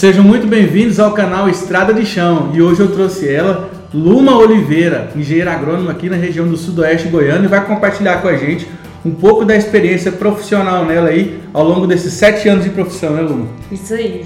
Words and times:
Sejam 0.00 0.24
muito 0.24 0.46
bem-vindos 0.46 0.98
ao 0.98 1.12
canal 1.12 1.46
Estrada 1.46 1.92
de 1.92 2.06
Chão 2.06 2.52
e 2.54 2.62
hoje 2.62 2.80
eu 2.80 2.90
trouxe 2.90 3.28
ela, 3.28 3.68
Luma 3.92 4.34
Oliveira, 4.34 5.10
engenheira 5.14 5.52
agrônoma 5.52 5.90
aqui 5.90 6.08
na 6.08 6.16
região 6.16 6.48
do 6.48 6.56
Sudoeste 6.56 7.08
Goiano 7.08 7.44
e 7.44 7.48
vai 7.48 7.62
compartilhar 7.66 8.22
com 8.22 8.28
a 8.28 8.34
gente 8.34 8.66
um 9.04 9.10
pouco 9.10 9.44
da 9.44 9.54
experiência 9.54 10.10
profissional 10.10 10.86
nela 10.86 11.10
aí 11.10 11.38
ao 11.52 11.62
longo 11.62 11.86
desses 11.86 12.14
sete 12.14 12.48
anos 12.48 12.64
de 12.64 12.70
profissão, 12.70 13.10
né 13.10 13.20
Luma? 13.20 13.48
Isso 13.70 13.92
aí. 13.92 14.24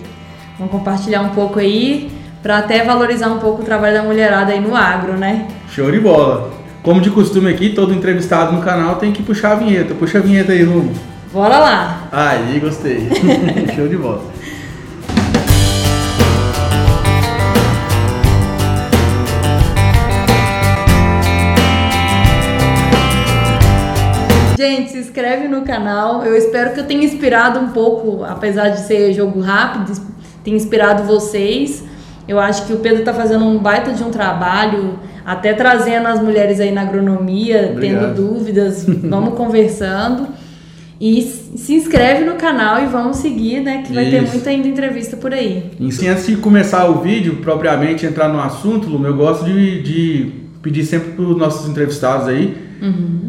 Vamos 0.56 0.70
compartilhar 0.70 1.22
um 1.22 1.30
pouco 1.30 1.58
aí 1.58 2.08
para 2.40 2.58
até 2.58 2.84
valorizar 2.84 3.26
um 3.30 3.40
pouco 3.40 3.62
o 3.62 3.64
trabalho 3.64 3.94
da 3.94 4.04
mulherada 4.04 4.52
aí 4.52 4.60
no 4.60 4.76
agro, 4.76 5.14
né? 5.14 5.48
Show 5.70 5.90
de 5.90 5.98
bola! 5.98 6.52
Como 6.84 7.00
de 7.00 7.10
costume 7.10 7.50
aqui, 7.50 7.70
todo 7.70 7.92
entrevistado 7.92 8.52
no 8.52 8.62
canal 8.62 8.94
tem 8.94 9.10
que 9.10 9.24
puxar 9.24 9.50
a 9.50 9.56
vinheta. 9.56 9.92
Puxa 9.92 10.18
a 10.18 10.22
vinheta 10.22 10.52
aí, 10.52 10.62
Luma. 10.62 10.92
Bora 11.32 11.58
lá! 11.58 12.08
Aí, 12.12 12.60
gostei. 12.60 13.08
Show 13.74 13.88
de 13.88 13.96
bola. 13.96 14.22
Gente, 24.56 24.92
se 24.92 24.98
inscreve 24.98 25.48
no 25.48 25.62
canal. 25.62 26.24
Eu 26.24 26.36
espero 26.36 26.72
que 26.72 26.80
eu 26.80 26.84
tenha 26.84 27.04
inspirado 27.04 27.58
um 27.58 27.68
pouco, 27.68 28.24
apesar 28.24 28.68
de 28.68 28.80
ser 28.80 29.12
jogo 29.12 29.40
rápido, 29.40 30.00
tenha 30.44 30.56
inspirado 30.56 31.02
vocês. 31.02 31.84
Eu 32.26 32.38
acho 32.38 32.66
que 32.66 32.72
o 32.72 32.78
Pedro 32.78 33.00
está 33.00 33.12
fazendo 33.12 33.44
um 33.44 33.58
baita 33.58 33.92
de 33.92 34.02
um 34.02 34.10
trabalho, 34.10 34.98
até 35.26 35.52
trazendo 35.52 36.06
as 36.06 36.22
mulheres 36.22 36.60
aí 36.60 36.70
na 36.70 36.82
agronomia, 36.82 37.70
Obrigado. 37.72 38.14
tendo 38.14 38.14
dúvidas, 38.14 38.84
vamos 39.02 39.34
conversando. 39.34 40.28
E 41.00 41.20
se 41.22 41.74
inscreve 41.74 42.24
no 42.24 42.36
canal 42.36 42.82
e 42.82 42.86
vamos 42.86 43.16
seguir, 43.16 43.60
né? 43.60 43.82
Que 43.84 43.92
vai 43.92 44.08
ter 44.08 44.22
Isso. 44.22 44.32
muita 44.32 44.50
ainda 44.50 44.68
entrevista 44.68 45.16
por 45.16 45.34
aí. 45.34 45.72
E 45.78 45.90
sim, 45.90 46.08
antes 46.08 46.26
de 46.26 46.36
começar 46.36 46.86
o 46.86 47.00
vídeo, 47.00 47.36
propriamente 47.42 48.06
entrar 48.06 48.28
no 48.28 48.40
assunto, 48.40 48.88
Luma, 48.88 49.08
eu 49.08 49.16
gosto 49.16 49.44
de, 49.44 49.82
de 49.82 50.43
pedir 50.64 50.84
sempre 50.84 51.12
para 51.12 51.24
os 51.24 51.36
nossos 51.36 51.68
entrevistados 51.68 52.26
aí 52.26 52.56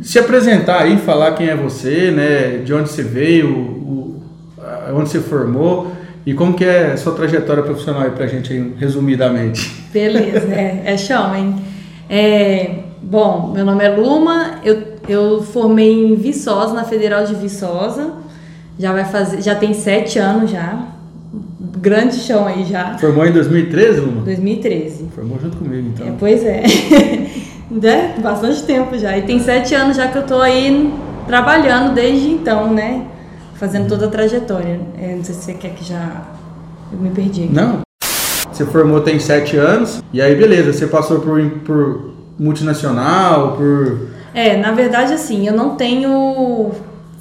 se 0.02 0.18
apresentar 0.20 0.82
aí, 0.82 0.98
falar 0.98 1.32
quem 1.34 1.48
é 1.48 1.56
você, 1.56 2.12
né, 2.12 2.58
de 2.66 2.74
onde 2.74 2.90
você 2.90 3.04
veio, 3.04 3.48
o, 3.50 4.22
a- 4.60 4.92
onde 4.94 5.08
você 5.10 5.20
formou 5.20 5.92
e 6.26 6.34
como 6.34 6.54
que 6.56 6.66
é 6.66 6.92
a 6.94 6.98
sua 6.98 7.14
trajetória 7.14 7.62
profissional 7.64 8.02
aí 8.02 8.10
pra 8.10 8.28
gente 8.28 8.52
aí, 8.52 8.74
resumidamente. 8.78 9.72
Beleza, 9.94 10.48
é, 10.52 10.82
é 10.86 10.98
chão, 10.98 11.34
hein? 11.36 11.56
É, 12.10 12.80
bom, 13.02 13.52
meu 13.56 13.64
nome 13.64 13.84
é 13.84 13.90
Luma, 13.90 14.56
eu, 14.64 14.82
eu 15.08 15.42
formei 15.44 15.92
em 16.12 16.16
Viçosa, 16.16 16.74
na 16.74 16.84
Federal 16.84 17.24
de 17.26 17.36
Viçosa. 17.36 18.12
Já 18.78 18.92
vai 18.92 19.06
fazer, 19.06 19.42
já 19.42 19.56
tem 19.56 19.74
sete 19.74 20.20
anos 20.20 20.52
já. 20.52 20.80
Grande 21.78 22.16
chão 22.16 22.48
aí 22.48 22.64
já. 22.64 22.98
Formou 22.98 23.26
em 23.26 23.32
2013, 23.32 24.00
Luma? 24.00 24.22
2013. 24.22 25.10
Formou 25.14 25.40
junto 25.40 25.58
comigo, 25.58 25.90
então. 25.94 26.08
É, 26.08 26.14
pois 26.18 26.44
é. 26.44 26.64
né? 27.70 28.16
Bastante 28.22 28.64
tempo 28.64 28.98
já. 28.98 29.18
E 29.18 29.24
tem 29.24 29.40
sete 29.40 29.76
anos 29.76 29.98
já 29.98 30.08
que 30.08 30.18
eu 30.18 30.24
tô 30.24 30.40
aí 30.40 30.94
trabalhando 31.28 31.94
desde 31.94 32.30
então, 32.30 32.74
né? 32.74 33.06
Fazendo 33.56 33.88
toda 33.88 34.06
a 34.06 34.10
trajetória. 34.10 34.80
É, 34.98 35.16
não 35.16 35.24
sei 35.24 35.36
se 35.36 35.42
você 35.42 35.54
quer 35.54 35.72
que 35.72 35.84
já. 35.84 36.24
Eu 36.92 37.00
me 37.00 37.10
perdi 37.10 37.44
aqui. 37.46 37.54
Não. 37.54 37.80
Você 38.52 38.66
formou 38.66 39.02
tem 39.02 39.20
sete 39.20 39.58
anos 39.58 40.02
e 40.14 40.22
aí 40.22 40.34
beleza, 40.34 40.72
você 40.72 40.88
passou 40.88 41.20
por, 41.20 41.42
por 41.66 42.14
multinacional, 42.40 43.58
por 43.58 44.08
É, 44.34 44.56
na 44.56 44.72
verdade, 44.72 45.12
assim, 45.12 45.46
eu 45.46 45.54
não 45.54 45.76
tenho 45.76 46.72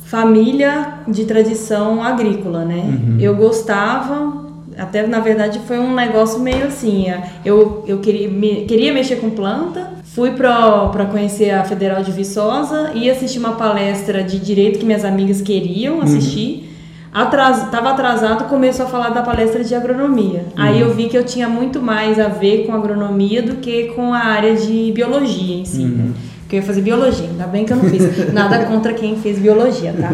família 0.05 1.01
de 1.09 1.25
tradição 1.25 2.03
agrícola, 2.03 2.65
né? 2.65 3.01
Eu 3.19 3.35
gostava, 3.35 4.44
até 4.79 5.07
na 5.07 5.21
verdade 5.21 5.61
foi 5.67 5.79
um 5.79 5.95
negócio 5.95 6.39
meio 6.41 6.67
assim, 6.67 7.09
é, 7.09 7.31
eu, 7.45 7.85
eu 7.87 7.99
queria, 7.99 8.29
me- 8.29 8.65
queria 8.67 8.93
mexer 8.93 9.17
com 9.17 9.31
planta, 9.31 9.93
fui 10.05 10.31
para 10.33 11.07
conhecer 11.11 11.51
a 11.51 11.65
Federal 11.65 12.03
de 12.03 12.13
Viçosa 12.13 12.91
e 12.95 13.11
assisti 13.11 13.39
uma 13.39 13.53
palestra 13.53 14.23
de 14.23 14.39
direito 14.39 14.79
que 14.79 14.85
minhas 14.87 15.05
amigas 15.05 15.41
queriam 15.41 16.01
assistir. 16.03 16.71
Atras, 17.13 17.71
tava 17.71 17.91
atrasado, 17.91 18.49
começou 18.49 18.87
a 18.87 18.89
falar 18.89 19.11
da 19.11 19.23
palestra 19.23 19.63
de 19.63 19.73
agronomia. 19.73 20.47
Aí 20.57 20.81
eu 20.81 20.93
vi 20.93 21.09
que 21.09 21.17
eu 21.17 21.23
tinha 21.25 21.49
muito 21.49 21.81
mais 21.81 22.19
a 22.19 22.27
ver 22.27 22.67
com 22.67 22.73
agronomia 22.75 23.41
do 23.41 23.55
que 23.57 23.85
com 23.95 24.13
a 24.13 24.19
área 24.19 24.57
de 24.57 24.91
biologia 24.93 25.55
em 25.57 25.65
si. 25.65 25.85
né? 25.85 26.11
Porque 26.41 26.57
eu 26.57 26.61
ia 26.61 26.67
fazer 26.67 26.81
biologia, 26.83 27.27
ainda 27.29 27.47
bem 27.47 27.65
que 27.65 27.73
eu 27.73 27.77
não 27.77 27.85
fiz. 27.89 28.03
Nada 28.35 28.65
contra 28.65 28.93
quem 28.93 29.15
fez 29.17 29.39
biologia, 29.39 29.95
tá? 29.99 30.13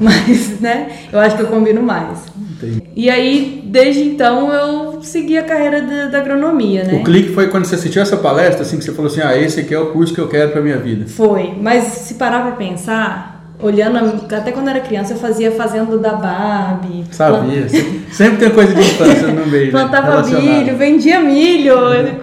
Mas, 0.00 0.58
né, 0.60 0.88
eu 1.12 1.18
acho 1.20 1.36
que 1.36 1.42
eu 1.42 1.48
combino 1.48 1.82
mais. 1.82 2.20
Entendi. 2.62 2.82
E 2.94 3.08
aí, 3.08 3.62
desde 3.64 4.02
então, 4.02 4.52
eu 4.52 5.02
segui 5.02 5.38
a 5.38 5.42
carreira 5.42 5.80
da, 5.80 6.06
da 6.06 6.18
agronomia, 6.18 6.84
né? 6.84 7.00
O 7.00 7.04
clique 7.04 7.32
foi 7.32 7.48
quando 7.48 7.64
você 7.64 7.74
assistiu 7.74 8.02
essa 8.02 8.16
palestra, 8.16 8.62
assim 8.62 8.78
que 8.78 8.84
você 8.84 8.92
falou 8.92 9.10
assim: 9.10 9.20
"Ah, 9.22 9.36
esse 9.36 9.60
aqui 9.60 9.74
é 9.74 9.78
o 9.78 9.92
curso 9.92 10.14
que 10.14 10.20
eu 10.20 10.28
quero 10.28 10.52
pra 10.52 10.60
minha 10.60 10.78
vida". 10.78 11.06
Foi, 11.08 11.54
mas 11.60 11.84
se 11.84 12.14
parar 12.14 12.42
pra 12.42 12.52
pensar, 12.52 13.29
olhando, 13.62 13.96
a- 13.98 14.36
até 14.36 14.52
quando 14.52 14.68
era 14.68 14.80
criança, 14.80 15.12
eu 15.12 15.18
fazia 15.18 15.50
fazenda 15.52 15.96
da 15.98 16.12
Barbie. 16.14 17.04
Sabia. 17.10 17.66
Sempre 18.10 18.38
tem 18.38 18.50
coisa 18.50 18.74
de 18.74 18.80
infância 18.80 19.26
no 19.28 19.46
meio, 19.46 19.66
né? 19.66 19.70
Plantava 19.70 20.08
Relacionado. 20.10 20.44
milho, 20.44 20.76
vendia 20.76 21.20
milho. 21.20 21.74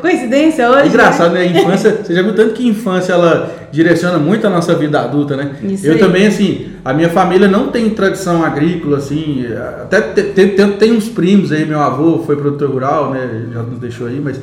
Coincidência 0.02 0.64
É 0.64 0.70
hoje? 0.70 0.88
engraçado, 0.90 1.34
né? 1.34 1.42
A 1.42 1.46
infância, 1.46 2.00
você 2.04 2.14
já 2.14 2.22
viu 2.22 2.36
tanto 2.36 2.54
que 2.54 2.64
a 2.66 2.70
infância 2.72 3.14
ela 3.14 3.52
direciona 3.72 4.18
muito 4.18 4.48
a 4.48 4.50
nossa 4.50 4.74
vida 4.76 5.00
adulta, 5.02 5.36
né? 5.36 5.52
Isso 5.64 5.86
eu 5.86 5.94
aí. 5.94 6.00
também, 6.00 6.28
assim, 6.28 6.68
a 6.84 6.94
minha 6.94 7.10
família 7.10 7.48
não 7.48 7.68
tem 7.68 7.90
tradição 7.90 8.44
agrícola, 8.44 8.98
assim, 8.98 9.46
até 9.82 10.02
te- 10.02 10.24
te- 10.24 10.48
tem, 10.48 10.72
tem 10.72 10.92
uns 10.94 11.10
primos 11.10 11.52
aí, 11.52 11.66
meu 11.66 11.80
avô 11.80 12.24
foi 12.26 12.36
produtor 12.36 12.70
rural, 12.72 13.12
né? 13.12 13.46
Já 13.54 13.62
nos 13.64 13.80
deixou 13.80 14.08
aí, 14.08 14.20
mas 14.24 14.40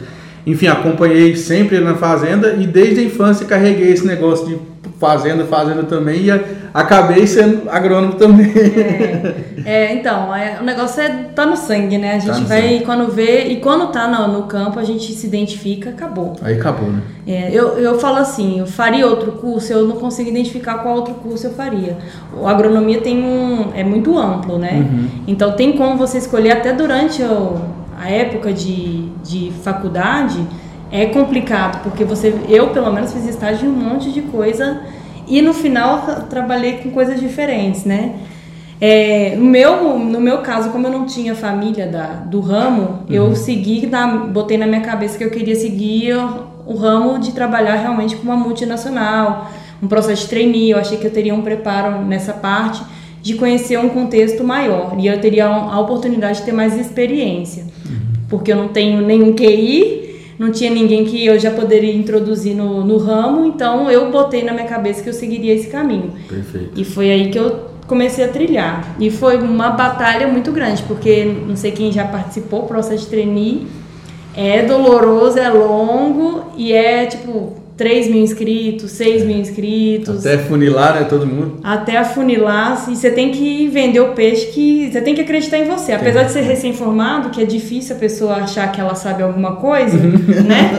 enfim, 0.47 0.67
acompanhei 0.67 1.35
sempre 1.37 1.81
na 1.81 1.95
fazenda 1.95 2.55
e 2.59 2.67
desde 2.67 3.01
a 3.01 3.05
infância 3.05 3.47
carreguei 3.47 3.91
esse 3.93 4.07
negócio 4.07 4.47
de 4.47 4.59
fazenda, 5.01 5.45
fazenda 5.45 5.83
também 5.85 6.23
e 6.25 6.31
a- 6.31 6.41
acabei 6.73 7.27
sendo 7.27 7.69
agrônomo 7.69 8.15
também. 8.15 8.53
É, 9.65 9.87
é, 9.87 9.95
então, 9.95 10.35
é, 10.35 10.59
o 10.61 10.65
negócio 10.65 11.01
é 11.03 11.09
tá 11.35 11.45
no 11.47 11.57
sangue, 11.57 11.99
né? 11.99 12.15
A 12.15 12.19
gente 12.19 12.41
no 12.43 12.47
vai 12.47 12.63
sangue. 12.63 12.85
quando 12.85 13.11
vê 13.11 13.47
e 13.49 13.57
quando 13.61 13.91
tá 13.91 14.07
no, 14.09 14.33
no 14.41 14.43
campo 14.47 14.79
a 14.79 14.85
gente 14.85 15.13
se 15.13 15.27
identifica, 15.27 15.91
acabou. 15.91 16.35
Aí 16.43 16.55
acabou, 16.59 16.91
né? 16.91 17.01
É, 17.27 17.51
eu, 17.53 17.79
eu 17.79 17.99
falo 17.99 18.17
assim, 18.19 18.61
eu 18.61 18.67
faria 18.67 19.07
outro 19.07 19.33
curso, 19.33 19.73
eu 19.73 19.87
não 19.87 19.97
consigo 19.97 20.29
identificar 20.29 20.75
qual 20.79 20.97
outro 20.97 21.15
curso 21.15 21.47
eu 21.47 21.53
faria. 21.55 21.97
O 22.39 22.47
agronomia 22.47 23.01
tem 23.01 23.23
um 23.23 23.71
é 23.75 23.83
muito 23.83 24.17
amplo, 24.19 24.59
né? 24.59 24.87
Então 25.27 25.53
tem 25.53 25.73
como 25.73 25.97
você 25.97 26.19
escolher 26.19 26.51
até 26.53 26.73
durante 26.73 27.23
o- 27.23 27.57
a 27.99 28.11
época 28.11 28.53
de, 28.53 29.09
de 29.25 29.51
faculdade 29.63 30.47
é 30.93 31.07
complicado 31.07 31.83
porque 31.83 32.05
você 32.05 32.35
eu 32.49 32.69
pelo 32.69 32.93
menos 32.93 33.13
fiz 33.13 33.27
estágio 33.27 33.67
em 33.69 33.73
um 33.73 33.77
monte 33.77 34.13
de 34.13 34.23
coisa 34.23 34.83
e 35.27 35.41
no 35.43 35.53
final 35.55 36.03
tra- 36.03 36.21
trabalhei 36.21 36.75
com 36.75 36.91
coisas 36.91 37.19
diferentes, 37.19 37.85
né? 37.85 38.15
É, 38.81 39.35
no, 39.37 39.45
meu, 39.45 39.99
no 39.99 40.21
meu 40.21 40.39
caso, 40.39 40.69
como 40.71 40.87
eu 40.87 40.93
não 40.93 41.07
tinha 41.07 41.35
família 41.35 41.87
da, 41.87 42.07
do 42.07 42.41
ramo, 42.41 43.05
eu 43.09 43.35
segui, 43.35 43.87
na, 43.87 44.07
botei 44.07 44.59
na 44.59 44.67
minha 44.67 44.83
cabeça 44.83 45.17
que 45.17 45.25
eu 45.25 45.31
queria 45.31 45.55
seguir 45.55 46.15
o, 46.15 46.45
o 46.67 46.77
ramo 46.77 47.19
de 47.19 47.33
trabalhar 47.33 47.77
realmente 47.77 48.17
com 48.17 48.25
uma 48.25 48.37
multinacional, 48.37 49.51
um 49.83 49.87
processo 49.87 50.23
de 50.25 50.29
trainee. 50.29 50.71
Eu 50.71 50.79
achei 50.79 50.99
que 50.99 51.07
eu 51.07 51.11
teria 51.11 51.35
um 51.35 51.41
preparo 51.41 52.05
nessa 52.05 52.33
parte 52.35 52.83
de 53.23 53.35
conhecer 53.35 53.79
um 53.79 53.89
contexto 53.89 54.45
maior 54.45 54.97
e 54.99 55.07
eu 55.07 55.19
teria 55.19 55.47
a 55.47 55.81
oportunidade 55.81 56.41
de 56.41 56.45
ter 56.45 56.53
mais 56.53 56.77
experiência, 56.77 57.65
porque 58.29 58.53
eu 58.53 58.57
não 58.57 58.69
tenho 58.69 59.01
nenhum 59.01 59.35
QI, 59.35 60.35
não 60.39 60.51
tinha 60.51 60.71
ninguém 60.71 61.05
que 61.05 61.25
eu 61.25 61.39
já 61.39 61.51
poderia 61.51 61.95
introduzir 61.95 62.55
no, 62.55 62.85
no 62.85 62.99
ramo, 62.99 63.47
então 63.47 63.91
eu 63.91 64.11
botei 64.11 64.43
na 64.43 64.53
minha 64.53 64.67
cabeça 64.67 65.03
que 65.03 65.09
eu 65.09 65.13
seguiria 65.13 65.55
esse 65.55 65.69
caminho. 65.69 66.13
Perfeito. 66.29 66.81
E 66.81 66.85
foi 66.85 67.11
aí 67.11 67.31
que 67.31 67.39
eu 67.39 67.75
comecei 67.87 68.25
a 68.25 68.29
trilhar. 68.29 68.97
E 68.99 69.11
foi 69.11 69.37
uma 69.37 69.71
batalha 69.71 70.27
muito 70.27 70.51
grande, 70.53 70.83
porque 70.85 71.25
não 71.25 71.57
sei 71.57 71.71
quem 71.71 71.93
já 71.93 72.05
participou, 72.05 72.65
o 72.65 72.67
processo 72.67 73.05
de 73.05 73.11
trainee 73.11 73.67
é 74.37 74.63
doloroso, 74.63 75.39
é 75.39 75.49
longo 75.49 76.47
e 76.57 76.73
é 76.73 77.07
tipo 77.07 77.64
3 77.77 78.09
mil 78.09 78.23
inscritos, 78.23 78.93
6 78.93 79.25
mil 79.25 79.39
inscritos. 79.39 80.25
Até 80.25 80.39
funilar, 80.39 80.95
né, 80.95 81.05
todo 81.05 81.27
mundo. 81.27 81.59
Até 81.63 81.97
afunilar, 81.97 82.85
e 82.89 82.95
você 82.95 83.11
tem 83.11 83.33
que 83.33 83.67
vender 83.69 84.01
o 84.01 84.13
peixe 84.13 84.47
que 84.47 84.91
você 84.93 85.01
tem 85.01 85.15
que 85.15 85.21
acreditar 85.21 85.59
em 85.59 85.65
você. 85.65 85.93
Apesar 85.93 86.23
de 86.25 86.33
ser 86.33 86.43
recém-formado, 86.43 87.31
que 87.31 87.43
é 87.43 87.45
difícil 87.45 87.97
a 87.97 87.99
pessoa 87.99 88.35
achar 88.37 88.71
que 88.71 88.81
ela 88.81 88.95
sabe 88.95 89.23
alguma 89.23 89.57
coisa, 89.57 89.97
né? 89.97 90.71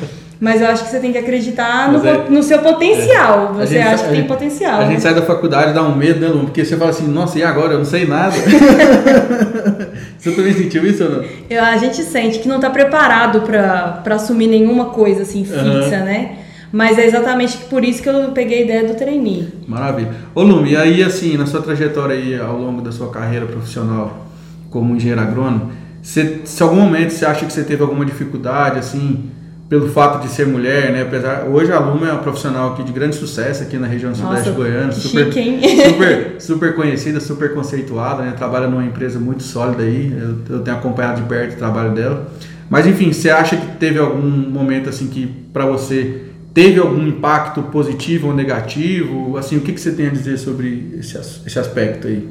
Mas 0.40 0.60
eu 0.60 0.68
acho 0.68 0.84
que 0.84 0.90
você 0.90 1.00
tem 1.00 1.10
que 1.10 1.18
acreditar 1.18 1.90
no, 1.90 2.06
é- 2.06 2.28
no 2.28 2.42
seu 2.44 2.60
potencial. 2.60 3.48
A 3.48 3.52
Você 3.66 3.78
acha 3.78 4.04
que 4.04 4.10
tem 4.12 4.24
potencial. 4.24 4.80
A 4.82 4.84
né? 4.84 4.90
gente 4.92 5.02
sai 5.02 5.12
da 5.14 5.22
faculdade 5.22 5.72
dá 5.74 5.82
um 5.82 5.96
medo, 5.96 6.20
né, 6.20 6.28
Lu? 6.28 6.44
Porque 6.44 6.64
você 6.64 6.76
fala 6.76 6.90
assim, 6.90 7.08
nossa, 7.08 7.38
e 7.38 7.42
agora? 7.42 7.72
Eu 7.72 7.78
não 7.78 7.84
sei 7.84 8.06
nada. 8.06 8.34
você 10.16 10.30
também 10.32 10.52
sentiu 10.52 10.86
isso 10.86 11.04
ou 11.04 11.10
não? 11.10 11.24
Eu- 11.50 11.64
a 11.64 11.76
gente 11.76 12.02
sente 12.02 12.38
que 12.38 12.48
não 12.48 12.56
está 12.56 12.70
preparado 12.70 13.40
para 13.42 14.02
assumir 14.14 14.46
nenhuma 14.46 14.86
coisa 14.86 15.22
assim 15.22 15.44
fixa, 15.44 16.04
né? 16.04 16.36
Mas 16.70 16.98
é 16.98 17.06
exatamente 17.06 17.56
por 17.70 17.82
isso 17.82 18.02
que 18.02 18.08
eu 18.08 18.30
peguei 18.32 18.58
a 18.58 18.62
ideia 18.62 18.84
do 18.86 18.94
trainee. 18.94 19.48
Maravilha. 19.66 20.10
Ô 20.34 20.42
Lume, 20.42 20.72
e 20.72 20.76
aí 20.76 21.02
assim, 21.02 21.36
na 21.36 21.46
sua 21.46 21.62
trajetória 21.62 22.14
aí 22.14 22.38
ao 22.38 22.58
longo 22.58 22.82
da 22.82 22.92
sua 22.92 23.10
carreira 23.10 23.46
profissional 23.46 24.26
como 24.70 24.94
engenheiro 24.94 25.20
agrônomo, 25.22 25.72
se, 26.02 26.42
se 26.44 26.62
algum 26.62 26.76
momento 26.76 27.10
você 27.10 27.24
acha 27.24 27.46
que 27.46 27.52
você 27.52 27.64
teve 27.64 27.82
alguma 27.82 28.04
dificuldade, 28.04 28.78
assim, 28.78 29.30
pelo 29.68 29.88
fato 29.90 30.26
de 30.26 30.32
ser 30.32 30.46
mulher, 30.46 30.90
né? 30.92 31.02
Apesar, 31.02 31.44
hoje 31.44 31.70
a 31.70 31.78
Luma 31.78 32.08
é 32.08 32.12
uma 32.12 32.22
profissional 32.22 32.72
aqui 32.72 32.82
de 32.82 32.90
grande 32.90 33.16
sucesso 33.16 33.62
aqui 33.62 33.76
na 33.76 33.86
região 33.86 34.14
sudeste 34.14 34.50
goiana, 34.50 34.92
super, 34.92 35.30
super, 35.30 36.36
super 36.40 36.74
conhecida, 36.74 37.20
super 37.20 37.52
conceituada, 37.52 38.22
né? 38.22 38.32
Trabalha 38.36 38.66
numa 38.66 38.84
empresa 38.84 39.18
muito 39.18 39.42
sólida 39.42 39.82
aí, 39.82 40.16
eu, 40.18 40.56
eu 40.56 40.62
tenho 40.62 40.76
acompanhado 40.76 41.20
de 41.20 41.28
perto 41.28 41.54
o 41.54 41.58
trabalho 41.58 41.92
dela. 41.92 42.32
Mas 42.70 42.86
enfim, 42.86 43.12
você 43.12 43.28
acha 43.28 43.56
que 43.56 43.76
teve 43.76 43.98
algum 43.98 44.28
momento 44.28 44.88
assim 44.88 45.06
que 45.06 45.26
para 45.52 45.66
você 45.66 46.22
teve 46.54 46.80
algum 46.80 47.06
impacto 47.06 47.62
positivo 47.64 48.28
ou 48.28 48.34
negativo? 48.34 49.36
Assim, 49.36 49.58
o 49.58 49.60
que, 49.60 49.72
que 49.72 49.80
você 49.80 49.92
tem 49.92 50.06
a 50.06 50.10
dizer 50.10 50.38
sobre 50.38 50.96
esse, 50.98 51.18
esse 51.46 51.58
aspecto 51.58 52.06
aí? 52.08 52.26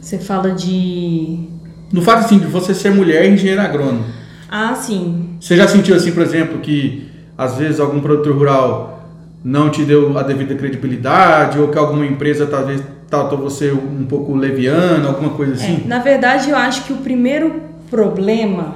Você 0.00 0.18
fala 0.18 0.52
de 0.52 1.48
no 1.92 2.00
fato 2.02 2.24
assim 2.24 2.38
de 2.38 2.46
você 2.46 2.74
ser 2.74 2.90
mulher 2.90 3.26
e 3.26 3.34
engenheiro 3.34 3.60
agrônomo. 3.60 4.04
Ah, 4.50 4.74
sim. 4.74 5.36
Você 5.40 5.56
já 5.56 5.68
sentiu 5.68 5.94
assim, 5.94 6.12
por 6.12 6.22
exemplo, 6.22 6.58
que 6.58 7.08
às 7.36 7.56
vezes 7.56 7.78
algum 7.78 8.00
produtor 8.00 8.34
rural 8.34 9.02
não 9.44 9.70
te 9.70 9.84
deu 9.84 10.18
a 10.18 10.22
devida 10.22 10.54
credibilidade 10.54 11.58
ou 11.58 11.68
que 11.68 11.78
alguma 11.78 12.06
empresa 12.06 12.46
talvez 12.46 12.82
tratou 13.08 13.38
você 13.38 13.70
um 13.70 14.04
pouco 14.06 14.34
leviano, 14.34 15.08
alguma 15.08 15.30
coisa 15.30 15.54
assim? 15.54 15.82
É, 15.84 15.88
na 15.88 15.98
verdade, 15.98 16.50
eu 16.50 16.56
acho 16.56 16.84
que 16.84 16.92
o 16.92 16.96
primeiro 16.96 17.62
problema 17.90 18.74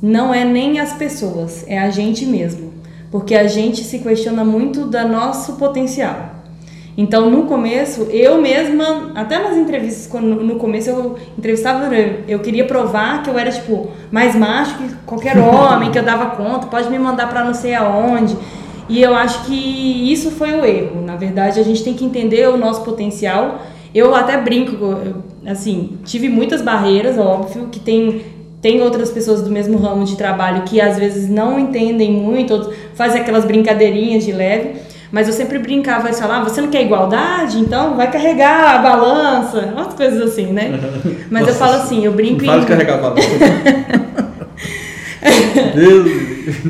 não 0.00 0.32
é 0.32 0.44
nem 0.44 0.78
as 0.78 0.92
pessoas, 0.92 1.64
é 1.66 1.78
a 1.78 1.90
gente 1.90 2.26
mesmo. 2.26 2.74
Porque 3.10 3.34
a 3.34 3.46
gente 3.46 3.82
se 3.82 4.00
questiona 4.00 4.44
muito 4.44 4.84
do 4.84 5.08
nosso 5.08 5.54
potencial. 5.54 6.35
Então, 6.96 7.28
no 7.30 7.42
começo, 7.42 8.04
eu 8.04 8.40
mesma, 8.40 9.12
até 9.14 9.38
nas 9.38 9.56
entrevistas, 9.56 10.06
quando, 10.06 10.42
no 10.42 10.56
começo 10.56 10.88
eu 10.88 11.16
entrevistava, 11.36 11.94
eu 12.26 12.38
queria 12.38 12.64
provar 12.64 13.22
que 13.22 13.28
eu 13.28 13.38
era, 13.38 13.50
tipo, 13.50 13.90
mais 14.10 14.34
macho 14.34 14.78
que 14.78 14.94
qualquer 15.04 15.36
homem, 15.38 15.90
que 15.90 15.98
eu 15.98 16.02
dava 16.02 16.30
conta, 16.36 16.68
pode 16.68 16.88
me 16.88 16.98
mandar 16.98 17.28
para 17.28 17.44
não 17.44 17.52
sei 17.52 17.74
aonde. 17.74 18.34
E 18.88 19.02
eu 19.02 19.14
acho 19.14 19.44
que 19.44 20.12
isso 20.12 20.30
foi 20.30 20.52
o 20.52 20.64
erro. 20.64 21.02
Na 21.04 21.16
verdade, 21.16 21.60
a 21.60 21.62
gente 21.62 21.84
tem 21.84 21.92
que 21.92 22.04
entender 22.04 22.48
o 22.48 22.56
nosso 22.56 22.82
potencial. 22.82 23.60
Eu 23.94 24.14
até 24.14 24.38
brinco, 24.38 24.76
assim, 25.44 25.98
tive 26.04 26.28
muitas 26.28 26.62
barreiras, 26.62 27.18
óbvio, 27.18 27.68
que 27.70 27.80
tem 27.80 28.36
tem 28.60 28.82
outras 28.82 29.10
pessoas 29.10 29.42
do 29.42 29.50
mesmo 29.50 29.78
ramo 29.78 30.04
de 30.04 30.16
trabalho 30.16 30.62
que 30.62 30.80
às 30.80 30.98
vezes 30.98 31.28
não 31.28 31.56
entendem 31.56 32.10
muito, 32.10 32.72
fazem 32.94 33.20
aquelas 33.20 33.44
brincadeirinhas 33.44 34.24
de 34.24 34.32
leve. 34.32 34.80
Mas 35.10 35.28
eu 35.28 35.32
sempre 35.32 35.58
brincava 35.58 36.10
e 36.10 36.12
falava, 36.12 36.40
ah, 36.40 36.48
você 36.48 36.60
não 36.60 36.68
quer 36.68 36.82
igualdade? 36.82 37.58
Então 37.58 37.96
vai 37.96 38.10
carregar 38.10 38.74
a 38.74 38.78
balança, 38.78 39.72
umas 39.72 39.94
coisas 39.94 40.20
assim, 40.20 40.52
né? 40.52 40.78
Mas 41.30 41.46
Nossa, 41.46 41.52
eu 41.52 41.58
falo 41.58 41.82
assim, 41.82 42.04
eu 42.04 42.12
brinco 42.12 42.44
não 42.44 42.60
em... 42.60 42.64
carregar 42.64 42.94
a 42.94 42.98
balança. 42.98 43.28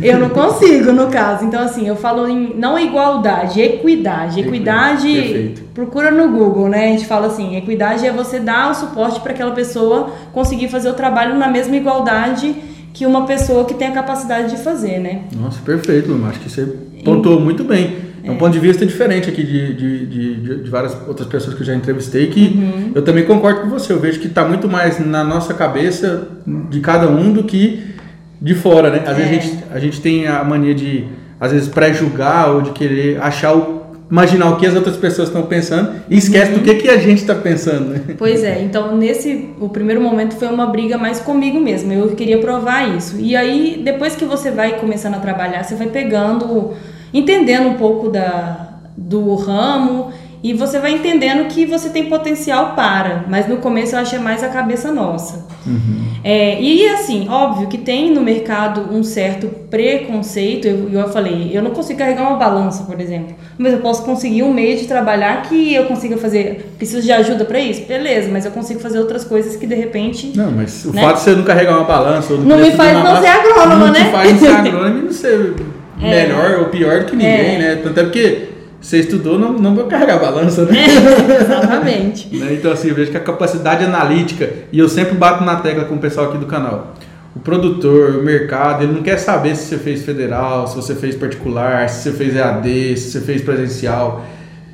eu 0.03 0.19
não 0.19 0.31
consigo, 0.31 0.93
no 0.93 1.09
caso. 1.09 1.45
Então, 1.45 1.63
assim, 1.63 1.87
eu 1.87 1.97
falo 1.97 2.29
em 2.29 2.55
não 2.57 2.79
igualdade, 2.79 3.61
equidade. 3.61 4.41
Equidade, 4.41 5.09
Perfeito. 5.09 5.63
procura 5.75 6.11
no 6.11 6.31
Google, 6.31 6.69
né? 6.69 6.87
A 6.87 6.89
gente 6.89 7.07
fala 7.07 7.27
assim, 7.27 7.57
equidade 7.57 8.07
é 8.07 8.13
você 8.13 8.39
dar 8.39 8.71
o 8.71 8.75
suporte 8.75 9.21
para 9.21 9.33
aquela 9.33 9.53
pessoa 9.53 10.11
conseguir 10.33 10.69
fazer 10.69 10.89
o 10.89 10.95
trabalho 10.95 11.37
na 11.37 11.49
mesma 11.49 11.77
igualdade 11.77 12.55
que 12.93 13.05
uma 13.05 13.27
pessoa 13.27 13.67
que 13.67 13.75
tem 13.75 13.89
a 13.89 13.93
capacidade 13.93 14.57
de 14.57 14.63
fazer, 14.63 14.99
né? 14.99 15.23
Nossa, 15.39 15.61
perfeito, 15.61 16.11
Luma. 16.11 16.31
Acho 16.31 16.41
que 16.41 16.49
você 16.49 16.65
pontuou 17.05 17.39
muito 17.39 17.63
bem. 17.63 18.06
É 18.27 18.31
um 18.31 18.37
ponto 18.37 18.53
de 18.53 18.59
vista 18.59 18.85
diferente 18.85 19.31
aqui 19.31 19.43
de, 19.43 19.75
de, 19.75 20.07
de, 20.07 20.63
de, 20.63 20.71
várias 20.71 20.97
outras 21.07 21.29
pessoas 21.29 21.55
que 21.55 21.63
eu 21.63 21.67
já 21.67 21.75
entrevistei, 21.75 22.27
que 22.27 22.47
uhum. 22.47 22.93
eu 22.95 23.03
também 23.03 23.25
concordo 23.25 23.61
com 23.61 23.69
você. 23.69 23.93
Eu 23.93 24.01
vejo 24.01 24.19
que 24.19 24.27
está 24.27 24.45
muito 24.45 24.69
mais 24.69 24.99
na 24.99 25.23
nossa 25.23 25.55
cabeça 25.55 26.29
de 26.45 26.81
cada 26.81 27.09
um 27.09 27.33
do 27.33 27.45
que 27.45 27.95
de 28.41 28.55
fora, 28.55 28.91
né? 28.91 29.03
Às 29.07 29.19
é. 29.19 29.23
vezes 29.23 29.31
a 29.31 29.41
gente, 29.41 29.65
a 29.75 29.79
gente 29.79 30.01
tem 30.01 30.27
a 30.27 30.43
mania 30.43 30.75
de, 30.75 31.05
às 31.41 31.53
vezes, 31.53 31.69
pré-julgar 31.69 32.51
ou 32.51 32.63
de 32.63 32.71
querer 32.73 33.23
achar 33.23 33.55
o 33.55 33.77
imaginar 34.11 34.51
o 34.51 34.57
que 34.57 34.67
as 34.67 34.75
outras 34.75 34.97
pessoas 34.97 35.29
estão 35.29 35.43
pensando 35.43 36.01
e 36.09 36.17
esquece 36.17 36.53
uhum. 36.53 36.59
do 36.59 36.65
que, 36.65 36.75
que 36.77 36.89
a 36.89 36.97
gente 36.97 37.19
está 37.19 37.35
pensando. 37.35 37.91
Né? 37.91 38.01
Pois 38.17 38.45
é, 38.45 38.63
então 38.63 38.97
nesse 38.97 39.51
o 39.61 39.69
primeiro 39.69 40.01
momento 40.01 40.37
foi 40.37 40.49
uma 40.49 40.67
briga 40.67 40.97
mais 40.97 41.19
comigo 41.19 41.59
mesmo. 41.61 41.93
Eu 41.93 42.09
queria 42.11 42.39
provar 42.39 42.97
isso. 42.97 43.17
E 43.19 43.35
aí 43.35 43.81
depois 43.85 44.15
que 44.15 44.25
você 44.25 44.51
vai 44.51 44.79
começando 44.79 45.15
a 45.15 45.19
trabalhar, 45.19 45.65
você 45.65 45.75
vai 45.75 45.89
pegando 45.89 46.75
entendendo 47.19 47.69
um 47.69 47.75
pouco 47.75 48.09
da, 48.09 48.79
do 48.97 49.35
ramo 49.35 50.13
e 50.43 50.53
você 50.53 50.79
vai 50.79 50.93
entendendo 50.93 51.49
que 51.49 51.67
você 51.67 51.89
tem 51.89 52.05
potencial 52.05 52.75
para, 52.77 53.25
mas 53.29 53.49
no 53.49 53.57
começo 53.57 53.97
eu 53.97 53.99
achei 53.99 54.19
mais 54.19 54.45
a 54.45 54.49
cabeça 54.49 54.93
nossa. 54.93 55.45
Uhum. 55.67 56.07
É, 56.23 56.61
e 56.61 56.89
assim, 56.89 57.29
óbvio 57.29 57.67
que 57.67 57.79
tem 57.79 58.13
no 58.13 58.21
mercado 58.21 58.95
um 58.95 59.03
certo 59.03 59.49
preconceito, 59.71 60.69
eu, 60.69 60.89
eu 60.93 61.09
falei, 61.09 61.51
eu 61.53 61.63
não 61.63 61.73
consigo 61.73 61.99
carregar 61.99 62.23
uma 62.23 62.37
balança, 62.37 62.85
por 62.85 63.01
exemplo, 63.01 63.35
mas 63.59 63.73
eu 63.73 63.81
posso 63.81 64.05
conseguir 64.05 64.45
um 64.45 64.53
meio 64.53 64.77
de 64.77 64.87
trabalhar 64.87 65.43
que 65.43 65.75
eu 65.75 65.87
consiga 65.87 66.17
fazer, 66.17 66.75
preciso 66.77 67.03
de 67.03 67.11
ajuda 67.11 67.45
para 67.45 67.59
isso? 67.59 67.85
Beleza, 67.85 68.29
mas 68.31 68.45
eu 68.45 68.53
consigo 68.53 68.79
fazer 68.79 69.01
outras 69.01 69.25
coisas 69.25 69.57
que 69.57 69.67
de 69.67 69.75
repente... 69.75 70.33
Não, 70.37 70.53
mas 70.53 70.85
o 70.85 70.93
né? 70.93 71.03
fato 71.03 71.17
de 71.17 71.23
você 71.23 71.31
não 71.33 71.43
carregar 71.43 71.77
uma 71.77 71.85
balança... 71.85 72.35
Ou 72.35 72.41
não 72.41 72.59
me 72.59 72.71
faz 72.71 72.93
não 72.93 73.21
ser 73.21 73.27
agrônoma, 73.27 73.91
né? 73.91 73.99
Não 73.99 74.07
te 74.07 74.13
faz 74.13 74.33
não 74.33 74.39
ser 74.39 74.55
agrônoma 74.55 74.99
e 74.99 75.03
não 75.03 75.13
ser 75.13 75.55
é. 76.01 76.11
melhor 76.11 76.61
ou 76.61 76.67
pior 76.67 77.01
do 77.01 77.07
que 77.07 77.17
ninguém, 77.17 77.57
é. 77.57 77.59
né? 77.59 77.83
Até 77.85 78.03
porque 78.03 78.49
você 78.81 78.99
estudou, 78.99 79.39
não, 79.39 79.53
não 79.53 79.75
vou 79.75 79.87
carregar 79.87 80.17
a 80.17 80.19
balança, 80.19 80.65
né? 80.65 80.79
É, 80.79 81.43
exatamente. 81.43 82.29
né? 82.37 82.53
Então, 82.53 82.73
assim, 82.73 82.89
eu 82.89 82.95
vejo 82.95 83.11
que 83.11 83.17
a 83.17 83.21
capacidade 83.21 83.85
analítica, 83.85 84.49
e 84.71 84.79
eu 84.79 84.89
sempre 84.89 85.15
bato 85.15 85.45
na 85.45 85.57
tecla 85.57 85.85
com 85.85 85.97
o 85.97 85.99
pessoal 85.99 86.29
aqui 86.29 86.39
do 86.39 86.47
canal. 86.47 86.95
O 87.35 87.41
produtor, 87.41 88.17
o 88.17 88.23
mercado, 88.23 88.85
ele 88.85 88.93
não 88.93 89.03
quer 89.03 89.19
saber 89.19 89.57
se 89.57 89.67
você 89.67 89.79
fez 89.79 90.05
federal, 90.05 90.67
se 90.67 90.77
você 90.77 90.95
fez 90.95 91.15
particular, 91.17 91.89
se 91.89 92.05
você 92.05 92.13
fez 92.13 92.37
EAD, 92.37 92.97
se 92.97 93.11
você 93.11 93.21
fez 93.21 93.43
presencial. 93.43 94.25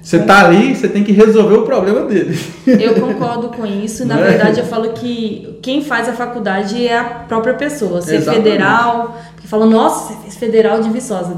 Você 0.03 0.19
tá 0.19 0.47
ali, 0.47 0.75
você 0.75 0.89
tem 0.89 1.05
que 1.05 1.13
resolver 1.13 1.55
o 1.55 1.63
problema 1.63 2.01
dele. 2.07 2.37
Eu 2.67 2.95
concordo 3.01 3.49
com 3.51 3.65
isso. 3.65 4.05
Na 4.05 4.19
é? 4.19 4.31
verdade, 4.31 4.59
eu 4.59 4.67
falo 4.67 4.91
que 4.91 5.59
quem 5.63 5.85
faz 5.85 6.09
a 6.09 6.13
faculdade 6.13 6.85
é 6.85 6.99
a 6.99 7.05
própria 7.05 7.55
pessoa. 7.55 8.03
Ser 8.03 8.17
Exatamente. 8.17 8.43
federal, 8.43 9.17
porque 9.33 9.47
falam, 9.47 9.71
nossa, 9.71 10.13
você 10.13 10.21
fez 10.23 10.37
federal 10.37 10.81
de 10.81 10.91
Viçosa. 10.91 11.37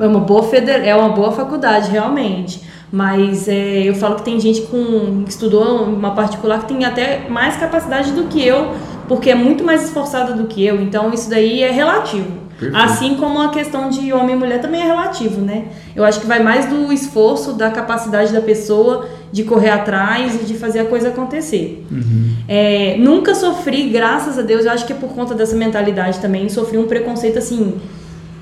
É 0.00 0.06
uma 0.06 0.20
boa, 0.20 0.42
feder... 0.44 0.88
é 0.88 0.96
uma 0.96 1.10
boa 1.10 1.32
faculdade, 1.32 1.90
realmente. 1.90 2.62
Mas 2.90 3.46
é, 3.46 3.82
eu 3.82 3.94
falo 3.94 4.16
que 4.16 4.22
tem 4.22 4.40
gente 4.40 4.62
com, 4.62 5.22
que 5.24 5.30
estudou 5.30 5.84
uma 5.84 6.14
particular 6.14 6.60
que 6.60 6.74
tem 6.74 6.84
até 6.86 7.28
mais 7.28 7.56
capacidade 7.56 8.12
do 8.12 8.24
que 8.24 8.42
eu, 8.46 8.72
porque 9.06 9.30
é 9.30 9.34
muito 9.34 9.62
mais 9.64 9.84
esforçada 9.84 10.32
do 10.32 10.46
que 10.46 10.64
eu. 10.64 10.80
Então, 10.80 11.12
isso 11.12 11.28
daí 11.28 11.62
é 11.62 11.70
relativo. 11.70 12.41
Perfeito. 12.62 12.76
Assim 12.76 13.16
como 13.16 13.40
a 13.40 13.48
questão 13.48 13.90
de 13.90 14.12
homem 14.12 14.36
e 14.36 14.38
mulher 14.38 14.60
também 14.60 14.80
é 14.80 14.84
relativo, 14.84 15.40
né? 15.40 15.64
Eu 15.96 16.04
acho 16.04 16.20
que 16.20 16.26
vai 16.26 16.42
mais 16.42 16.66
do 16.66 16.92
esforço, 16.92 17.52
da 17.54 17.70
capacidade 17.70 18.32
da 18.32 18.40
pessoa 18.40 19.08
de 19.32 19.42
correr 19.44 19.70
atrás 19.70 20.34
e 20.40 20.44
de 20.44 20.54
fazer 20.54 20.80
a 20.80 20.84
coisa 20.84 21.08
acontecer. 21.08 21.84
Uhum. 21.90 22.36
É, 22.46 22.96
nunca 22.98 23.34
sofri, 23.34 23.88
graças 23.88 24.38
a 24.38 24.42
Deus, 24.42 24.64
eu 24.64 24.70
acho 24.70 24.86
que 24.86 24.92
é 24.92 24.96
por 24.96 25.10
conta 25.10 25.34
dessa 25.34 25.56
mentalidade 25.56 26.20
também, 26.20 26.48
sofri 26.48 26.78
um 26.78 26.86
preconceito 26.86 27.38
assim. 27.38 27.80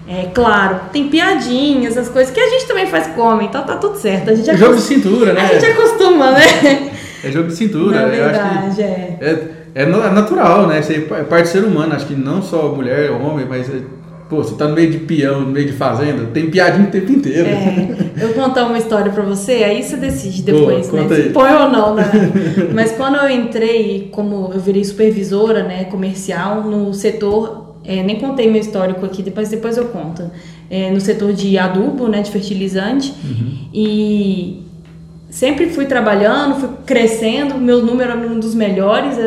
É 0.08 0.26
claro, 0.34 0.80
tem 0.92 1.08
piadinhas, 1.08 1.96
as 1.96 2.08
coisas 2.08 2.32
que 2.34 2.40
a 2.40 2.48
gente 2.50 2.66
também 2.66 2.86
faz 2.86 3.06
com 3.06 3.20
homem, 3.20 3.46
então 3.46 3.62
tá 3.62 3.76
tudo 3.76 3.96
certo. 3.96 4.30
A 4.30 4.34
gente 4.34 4.50
é 4.50 4.56
jogo 4.56 4.74
de 4.74 4.82
cintura, 4.82 5.32
né? 5.32 5.42
A 5.42 5.58
gente 5.58 5.66
acostuma, 5.66 6.32
né? 6.32 6.90
É 7.22 7.30
jogo 7.30 7.48
de 7.48 7.54
cintura. 7.54 8.00
Na 8.00 8.08
verdade, 8.08 8.82
é. 8.82 9.18
é. 9.20 9.60
É 9.74 9.86
natural, 9.86 10.66
né? 10.66 10.80
Isso 10.80 10.92
é 10.92 11.22
parte 11.22 11.44
do 11.44 11.48
ser 11.48 11.64
humano. 11.64 11.94
Acho 11.94 12.06
que 12.06 12.14
não 12.14 12.42
só 12.42 12.74
mulher, 12.74 13.10
homem, 13.12 13.46
mas 13.48 13.68
é 13.68 13.80
Pô, 14.30 14.36
você 14.36 14.54
tá 14.54 14.68
no 14.68 14.76
meio 14.76 14.92
de 14.92 14.98
peão, 14.98 15.40
no 15.40 15.48
meio 15.48 15.66
de 15.66 15.72
fazenda, 15.72 16.26
tem 16.26 16.48
piadinha 16.48 16.86
o 16.86 16.90
tempo 16.90 17.10
inteiro. 17.10 17.48
É, 17.48 17.96
eu 18.22 18.32
vou 18.32 18.44
contar 18.44 18.64
uma 18.64 18.78
história 18.78 19.10
pra 19.10 19.24
você, 19.24 19.64
aí 19.64 19.82
você 19.82 19.96
decide 19.96 20.42
depois, 20.42 20.86
Pô, 20.86 20.98
né? 20.98 21.16
Se 21.16 21.30
põe 21.30 21.52
ou 21.52 21.68
não, 21.68 21.96
né? 21.96 22.04
Mas 22.72 22.92
quando 22.92 23.16
eu 23.16 23.28
entrei, 23.28 24.08
como 24.12 24.52
eu 24.54 24.60
virei 24.60 24.84
supervisora, 24.84 25.64
né, 25.64 25.82
comercial, 25.82 26.62
no 26.62 26.94
setor, 26.94 27.74
é, 27.84 28.04
nem 28.04 28.20
contei 28.20 28.48
meu 28.48 28.60
histórico 28.60 29.04
aqui, 29.04 29.20
depois, 29.20 29.48
depois 29.48 29.76
eu 29.76 29.86
conto. 29.86 30.30
É, 30.70 30.92
no 30.92 31.00
setor 31.00 31.32
de 31.32 31.58
adubo, 31.58 32.06
né, 32.06 32.22
de 32.22 32.30
fertilizante. 32.30 33.12
Uhum. 33.24 33.68
E 33.74 34.62
sempre 35.28 35.70
fui 35.70 35.86
trabalhando, 35.86 36.54
fui 36.54 36.68
crescendo, 36.86 37.56
meu 37.56 37.84
número 37.84 38.12
era 38.12 38.20
um 38.20 38.38
dos 38.38 38.54
melhores, 38.54 39.18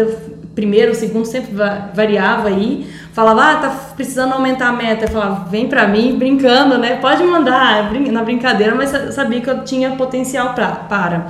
primeiro, 0.53 0.93
segundo 0.93 1.25
sempre 1.25 1.51
variava 1.93 2.49
aí 2.49 2.87
falava, 3.13 3.43
ah, 3.43 3.55
tá 3.55 3.69
precisando 3.95 4.33
aumentar 4.33 4.69
a 4.69 4.73
meta. 4.73 5.05
Eu 5.05 5.09
falava, 5.09 5.47
vem 5.49 5.67
pra 5.67 5.87
mim, 5.87 6.17
brincando, 6.17 6.77
né? 6.77 6.97
Pode 6.97 7.23
mandar, 7.23 7.93
na 8.11 8.23
brincadeira, 8.23 8.75
mas 8.75 8.89
sabia 9.13 9.39
que 9.39 9.49
eu 9.49 9.63
tinha 9.63 9.91
potencial 9.91 10.53
pra, 10.53 10.69
para. 10.71 11.27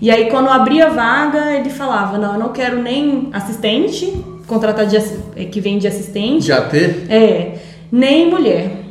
E 0.00 0.10
aí, 0.10 0.30
quando 0.30 0.48
abria 0.48 0.88
vaga, 0.88 1.52
ele 1.52 1.70
falava, 1.70 2.16
não, 2.16 2.34
eu 2.34 2.38
não 2.38 2.48
quero 2.50 2.80
nem 2.80 3.30
assistente, 3.32 4.16
contratar 4.46 4.86
de, 4.86 4.96
é, 4.96 5.44
que 5.44 5.60
vem 5.60 5.78
de 5.78 5.88
assistente. 5.88 6.46
Já 6.46 6.62
ter? 6.62 7.06
É, 7.10 7.58
nem 7.90 8.30
mulher. 8.30 8.84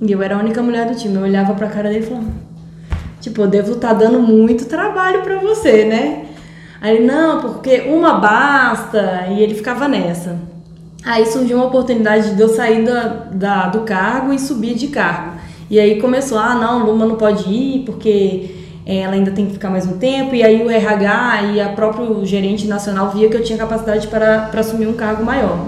E 0.00 0.12
eu 0.12 0.22
era 0.22 0.36
a 0.36 0.38
única 0.38 0.62
mulher 0.62 0.86
do 0.86 0.94
time. 0.94 1.16
Eu 1.16 1.22
olhava 1.22 1.54
pra 1.54 1.66
cara 1.66 1.88
dele 1.88 2.04
e 2.04 2.08
falava, 2.08 2.28
tipo, 3.20 3.40
eu 3.42 3.48
devo 3.48 3.72
estar 3.72 3.88
tá 3.88 3.94
dando 3.94 4.20
muito 4.20 4.66
trabalho 4.66 5.22
pra 5.22 5.38
você, 5.38 5.84
né? 5.84 6.26
Aí 6.80 7.04
não, 7.04 7.40
porque 7.40 7.80
uma 7.88 8.14
basta. 8.14 9.26
E 9.30 9.42
ele 9.42 9.54
ficava 9.54 9.88
nessa. 9.88 10.36
Aí 11.04 11.26
surgiu 11.26 11.56
uma 11.56 11.66
oportunidade 11.66 12.34
de 12.34 12.40
eu 12.40 12.48
sair 12.48 12.84
da, 12.84 13.04
da, 13.32 13.66
do 13.68 13.80
cargo 13.80 14.32
e 14.32 14.38
subir 14.38 14.74
de 14.74 14.88
cargo. 14.88 15.38
E 15.70 15.78
aí 15.78 16.00
começou, 16.00 16.38
ah, 16.38 16.54
não, 16.54 16.86
Luma 16.86 17.06
não 17.06 17.16
pode 17.16 17.48
ir 17.48 17.84
porque 17.84 18.54
é, 18.86 18.98
ela 18.98 19.12
ainda 19.12 19.30
tem 19.30 19.46
que 19.46 19.52
ficar 19.52 19.70
mais 19.70 19.86
um 19.86 19.98
tempo. 19.98 20.34
E 20.34 20.42
aí 20.42 20.62
o 20.62 20.70
RH 20.70 21.42
e 21.52 21.60
a 21.60 21.68
próprio 21.70 22.24
gerente 22.24 22.66
nacional 22.66 23.10
via 23.10 23.28
que 23.28 23.36
eu 23.36 23.42
tinha 23.42 23.58
capacidade 23.58 24.06
para, 24.08 24.48
para 24.50 24.60
assumir 24.60 24.86
um 24.86 24.94
cargo 24.94 25.24
maior. 25.24 25.58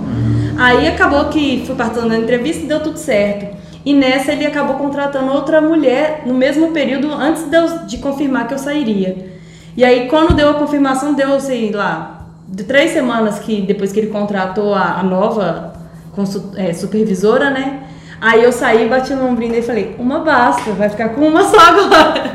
Aí 0.59 0.89
acabou 0.89 1.27
que 1.27 1.63
fui 1.67 1.75
participando 1.75 2.11
da 2.11 2.19
entrevista 2.19 2.65
e 2.65 2.67
deu 2.67 2.83
tudo 2.83 2.99
certo. 2.99 3.57
E 3.85 3.95
nessa 3.95 4.33
ele 4.33 4.45
acabou 4.45 4.77
contratando 4.77 5.33
outra 5.33 5.61
mulher 5.61 6.23
no 6.27 6.35
mesmo 6.35 6.71
período 6.73 7.13
antes 7.13 7.45
de, 7.45 7.57
eu, 7.57 7.87
de 7.87 7.99
confirmar 7.99 8.47
que 8.47 8.55
eu 8.55 8.59
sairia. 8.59 9.40
E 9.77 9.85
aí 9.85 10.09
quando 10.09 10.35
deu 10.35 10.51
a 10.51 10.55
confirmação, 10.55 11.15
deu, 11.15 11.39
sei 11.41 11.71
lá, 11.71 12.29
de 12.49 12.65
três 12.65 12.91
semanas 12.91 13.39
que 13.39 13.63
depois 13.63 13.93
que 13.93 14.01
ele 14.01 14.09
contratou 14.09 14.75
a, 14.75 14.99
a 14.99 15.03
nova 15.03 15.73
é, 16.57 16.73
supervisora, 16.73 17.51
né? 17.51 17.85
Aí 18.21 18.45
eu 18.45 18.53
saí, 18.53 18.87
bati 18.87 19.15
no 19.15 19.27
ombrinho 19.27 19.55
e 19.55 19.63
falei, 19.63 19.97
uma 19.99 20.19
basta, 20.19 20.73
vai 20.73 20.91
ficar 20.91 21.09
com 21.11 21.23
uma 21.23 21.43
só 21.43 21.57
agora. 21.71 22.33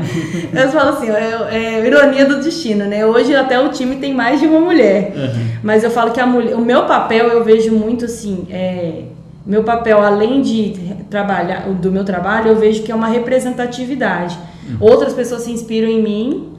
eu 0.52 0.70
falo 0.70 0.90
assim, 0.90 1.12
é, 1.12 1.48
é, 1.52 1.86
ironia 1.86 2.26
do 2.26 2.42
destino, 2.42 2.86
né? 2.86 3.06
Hoje 3.06 3.36
até 3.36 3.60
o 3.60 3.70
time 3.70 3.98
tem 3.98 4.12
mais 4.12 4.40
de 4.40 4.48
uma 4.48 4.60
mulher. 4.60 5.14
Uhum. 5.16 5.48
Mas 5.62 5.84
eu 5.84 5.92
falo 5.92 6.12
que 6.12 6.20
a 6.20 6.26
mulher, 6.26 6.56
o 6.56 6.62
meu 6.62 6.86
papel 6.86 7.28
eu 7.28 7.44
vejo 7.44 7.72
muito 7.72 8.06
assim, 8.06 8.48
é, 8.50 9.04
meu 9.46 9.64
papel, 9.64 10.02
além 10.02 10.42
de 10.42 10.74
trabalhar, 11.08 11.70
do 11.70 11.92
meu 11.92 12.04
trabalho, 12.04 12.48
eu 12.48 12.56
vejo 12.56 12.82
que 12.82 12.92
é 12.92 12.96
uma 12.96 13.08
representatividade. 13.08 14.40
Uhum. 14.68 14.78
Outras 14.80 15.14
pessoas 15.14 15.44
se 15.44 15.52
inspiram 15.52 15.88
em 15.88 16.02
mim. 16.02 16.55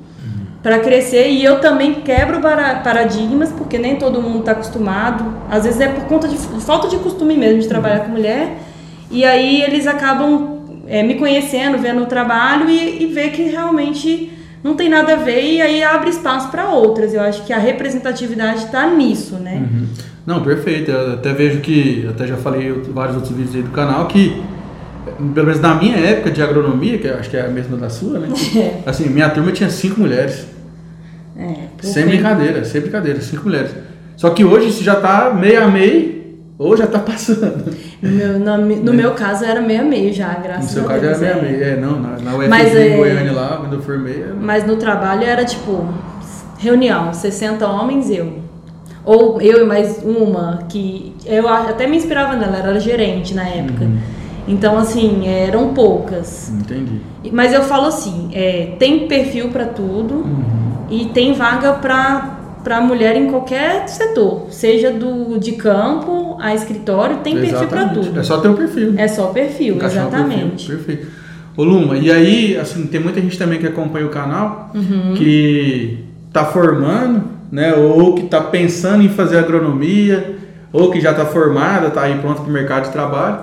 Para 0.67 0.81
crescer 0.81 1.31
e 1.31 1.45
eu 1.45 1.61
também 1.61 1.95
quebro 1.95 2.41
paradigmas, 2.41 3.53
porque 3.53 3.79
nem 3.79 3.95
todo 3.95 4.21
mundo 4.21 4.41
está 4.41 4.51
acostumado. 4.51 5.25
Às 5.49 5.63
vezes 5.63 5.81
é 5.81 5.87
por 5.87 6.07
conta 6.07 6.27
de 6.27 6.37
falta 6.37 6.89
de 6.89 6.97
costume 6.97 7.37
mesmo 7.37 7.61
de 7.61 7.69
trabalhar 7.69 8.01
com 8.01 8.11
mulher. 8.11 8.59
E 9.09 9.25
aí 9.25 9.63
eles 9.63 9.87
acabam 9.87 10.83
é, 10.89 11.05
me 11.05 11.15
conhecendo, 11.15 11.79
vendo 11.79 12.03
o 12.03 12.07
trabalho 12.07 12.69
e, 12.69 13.05
e 13.05 13.07
vê 13.07 13.29
que 13.29 13.43
realmente 13.43 14.33
não 14.61 14.75
tem 14.75 14.89
nada 14.89 15.13
a 15.13 15.17
ver 15.17 15.41
e 15.41 15.63
aí 15.63 15.85
abre 15.85 16.11
espaço 16.11 16.51
para 16.51 16.69
outras. 16.71 17.15
Eu 17.15 17.21
acho 17.21 17.45
que 17.45 17.53
a 17.53 17.59
representatividade 17.59 18.65
está 18.65 18.89
nisso, 18.89 19.37
né? 19.37 19.69
Uhum. 19.71 19.87
Não, 20.27 20.43
perfeito. 20.43 20.91
Eu 20.91 21.13
até 21.13 21.33
vejo 21.33 21.61
que, 21.61 22.09
até 22.11 22.27
já 22.27 22.37
falei 22.37 22.71
em 22.71 22.93
vários 22.93 23.15
outros 23.15 23.33
vídeos 23.37 23.55
aí 23.55 23.63
do 23.63 23.71
canal, 23.71 24.09
que 24.09 24.43
pelo 25.33 25.47
menos 25.47 25.61
na 25.61 25.77
minha 25.77 25.97
época 25.97 26.33
de 26.33 26.43
agronomia, 26.43 26.99
que 26.99 27.07
acho 27.07 27.31
que 27.31 27.37
é 27.37 27.43
a 27.43 27.49
mesma 27.49 27.77
da 27.77 27.89
sua, 27.89 28.19
né? 28.19 28.29
É. 28.57 28.81
Assim, 28.85 29.09
minha 29.09 29.31
turma 29.31 29.53
tinha 29.53 29.71
cinco 29.71 30.01
mulheres. 30.01 30.56
É, 31.39 31.55
sem 31.83 32.07
brincadeira, 32.07 32.65
sem 32.65 32.81
brincadeira, 32.81 33.21
cinco 33.21 33.45
mulheres. 33.45 33.73
Só 34.17 34.31
que 34.31 34.45
hoje 34.45 34.69
isso 34.69 34.83
já 34.83 34.97
tá 34.97 35.33
meio 35.35 35.63
a 35.63 35.69
meio, 35.69 36.17
ou 36.59 36.77
já 36.77 36.87
tá 36.87 36.99
passando. 36.99 37.75
No 38.01 38.11
meu, 38.11 38.39
no, 38.39 38.57
no 38.59 38.93
meu 38.95 39.13
caso 39.13 39.45
era 39.45 39.61
meio 39.61 39.83
a 39.83 39.85
meio 39.85 40.13
já, 40.13 40.35
graças 40.35 40.77
a 40.77 40.81
Deus. 40.81 40.93
No 40.93 41.01
seu 41.01 41.11
caso 41.11 41.25
era 41.25 41.35
meio 41.37 41.39
a 41.39 41.43
meio, 41.43 41.65
é, 41.65 41.77
não, 41.77 42.01
na, 42.01 42.19
na 42.19 42.35
UFG 42.37 42.49
mas, 42.49 42.75
em 42.75 42.93
é, 42.93 42.97
Goiânia 42.97 43.33
lá, 43.33 43.57
quando 43.59 43.75
eu 43.75 43.83
formei. 43.83 44.23
Era... 44.23 44.35
Mas 44.35 44.67
no 44.67 44.77
trabalho 44.77 45.25
era 45.25 45.45
tipo, 45.45 45.87
reunião, 46.59 47.13
60 47.13 47.67
homens, 47.67 48.11
eu. 48.11 48.47
Ou 49.05 49.41
eu 49.41 49.63
e 49.63 49.67
mais 49.67 50.03
uma, 50.03 50.65
que 50.69 51.15
eu 51.25 51.47
até 51.49 51.87
me 51.87 51.97
inspirava 51.97 52.35
nela, 52.35 52.57
era 52.57 52.81
gerente 52.81 53.35
na 53.35 53.47
época. 53.47 53.85
Uhum. 53.85 53.99
Então, 54.49 54.79
assim, 54.79 55.27
eram 55.27 55.75
poucas. 55.75 56.51
Entendi. 56.51 57.01
Mas 57.33 57.53
eu 57.53 57.63
falo 57.63 57.87
assim, 57.87 58.31
é, 58.33 58.75
tem 58.79 59.07
perfil 59.07 59.49
para 59.51 59.67
tudo 59.67 60.15
uhum. 60.15 60.76
E 60.91 61.07
tem 61.07 61.33
vaga 61.33 61.75
para 61.75 62.37
para 62.63 62.81
mulher 62.81 63.15
em 63.15 63.31
qualquer 63.31 63.87
setor, 63.89 64.49
seja 64.51 64.91
do 64.91 65.39
de 65.39 65.53
campo 65.53 66.37
a 66.41 66.53
escritório, 66.53 67.19
tem 67.19 67.37
exatamente. 67.37 67.59
perfil 67.61 67.69
para 67.69 67.89
tudo. 67.91 68.19
É 68.19 68.23
só 68.25 68.39
ter 68.39 68.49
um 68.49 68.55
perfil. 68.55 68.95
É 68.97 69.07
só 69.07 69.27
perfil, 69.27 69.79
exatamente. 69.81 70.67
perfil. 70.67 70.77
Perfeito. 70.77 71.07
Ô 71.57 71.63
Luma, 71.63 71.97
e 71.97 72.11
aí, 72.11 72.57
assim, 72.57 72.89
tem 72.89 73.01
muita 73.01 73.21
gente 73.21 73.39
também 73.39 73.61
que 73.61 73.67
acompanha 73.69 74.05
o 74.05 74.09
canal 74.09 74.73
uhum. 74.75 75.15
que 75.15 76.05
tá 76.33 76.45
formando, 76.45 77.23
né, 77.53 77.73
ou 77.73 78.17
que 78.17 78.25
tá 78.25 78.41
pensando 78.41 79.05
em 79.05 79.09
fazer 79.09 79.39
agronomia, 79.39 80.37
ou 80.73 80.91
que 80.91 81.01
já 81.01 81.15
tá 81.15 81.25
formada, 81.25 81.89
tá 81.91 82.03
aí 82.03 82.19
pronto 82.19 82.43
para 82.43 82.51
o 82.51 82.53
mercado 82.53 82.87
de 82.87 82.91
trabalho. 82.91 83.39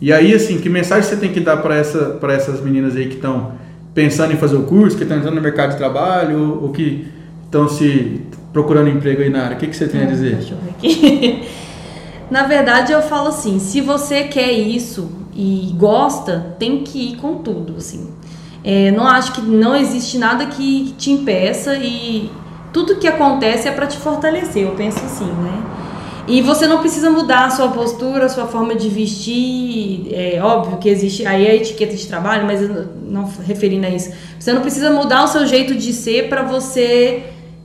E 0.00 0.12
aí, 0.12 0.34
assim, 0.34 0.58
que 0.58 0.68
mensagem 0.68 1.08
você 1.08 1.16
tem 1.16 1.32
que 1.32 1.38
dar 1.38 1.58
para 1.58 1.76
essa, 1.76 2.18
essas 2.28 2.60
meninas 2.60 2.96
aí 2.96 3.06
que 3.06 3.14
estão 3.14 3.52
pensando 3.94 4.32
em 4.32 4.36
fazer 4.36 4.56
o 4.56 4.64
curso, 4.64 4.96
que 4.96 5.04
estão 5.04 5.18
entrando 5.18 5.36
no 5.36 5.40
mercado 5.40 5.70
de 5.70 5.76
trabalho, 5.76 6.60
ou 6.62 6.70
que 6.70 7.06
estão 7.44 7.68
se 7.68 8.20
procurando 8.52 8.88
emprego 8.88 9.22
aí 9.22 9.30
na 9.30 9.44
área? 9.44 9.56
O 9.56 9.60
que, 9.60 9.68
que 9.68 9.76
você 9.76 9.86
tem 9.86 10.02
a 10.02 10.06
dizer? 10.06 10.36
Deixa 10.36 10.54
eu 10.54 10.58
ver 10.58 10.70
aqui. 10.70 11.48
na 12.30 12.42
verdade, 12.42 12.92
eu 12.92 13.00
falo 13.02 13.28
assim: 13.28 13.58
se 13.58 13.80
você 13.80 14.24
quer 14.24 14.52
isso 14.52 15.10
e 15.34 15.74
gosta, 15.76 16.54
tem 16.58 16.82
que 16.82 17.12
ir 17.12 17.16
com 17.16 17.36
tudo, 17.36 17.76
assim. 17.76 18.12
É, 18.64 18.90
não 18.90 19.06
acho 19.06 19.32
que 19.32 19.42
não 19.42 19.76
existe 19.76 20.16
nada 20.16 20.46
que 20.46 20.94
te 20.96 21.10
impeça 21.10 21.76
e 21.76 22.30
tudo 22.72 22.96
que 22.96 23.06
acontece 23.06 23.68
é 23.68 23.70
para 23.70 23.86
te 23.86 23.98
fortalecer, 23.98 24.64
eu 24.64 24.72
penso 24.72 24.98
assim, 25.04 25.26
né? 25.26 25.73
E 26.26 26.40
você 26.40 26.66
não 26.66 26.78
precisa 26.78 27.10
mudar 27.10 27.46
a 27.46 27.50
sua 27.50 27.68
postura, 27.68 28.26
a 28.26 28.28
sua 28.28 28.46
forma 28.46 28.74
de 28.74 28.88
vestir. 28.88 30.08
É 30.12 30.40
óbvio 30.42 30.78
que 30.78 30.88
existe 30.88 31.26
aí 31.26 31.46
a 31.46 31.54
etiqueta 31.54 31.94
de 31.94 32.06
trabalho, 32.06 32.46
mas 32.46 32.60
não 33.02 33.30
referindo 33.46 33.86
a 33.86 33.90
isso. 33.90 34.10
Você 34.38 34.52
não 34.52 34.62
precisa 34.62 34.90
mudar 34.90 35.24
o 35.24 35.28
seu 35.28 35.46
jeito 35.46 35.74
de 35.74 35.92
ser 35.92 36.28
para 36.28 36.42
você 36.42 37.24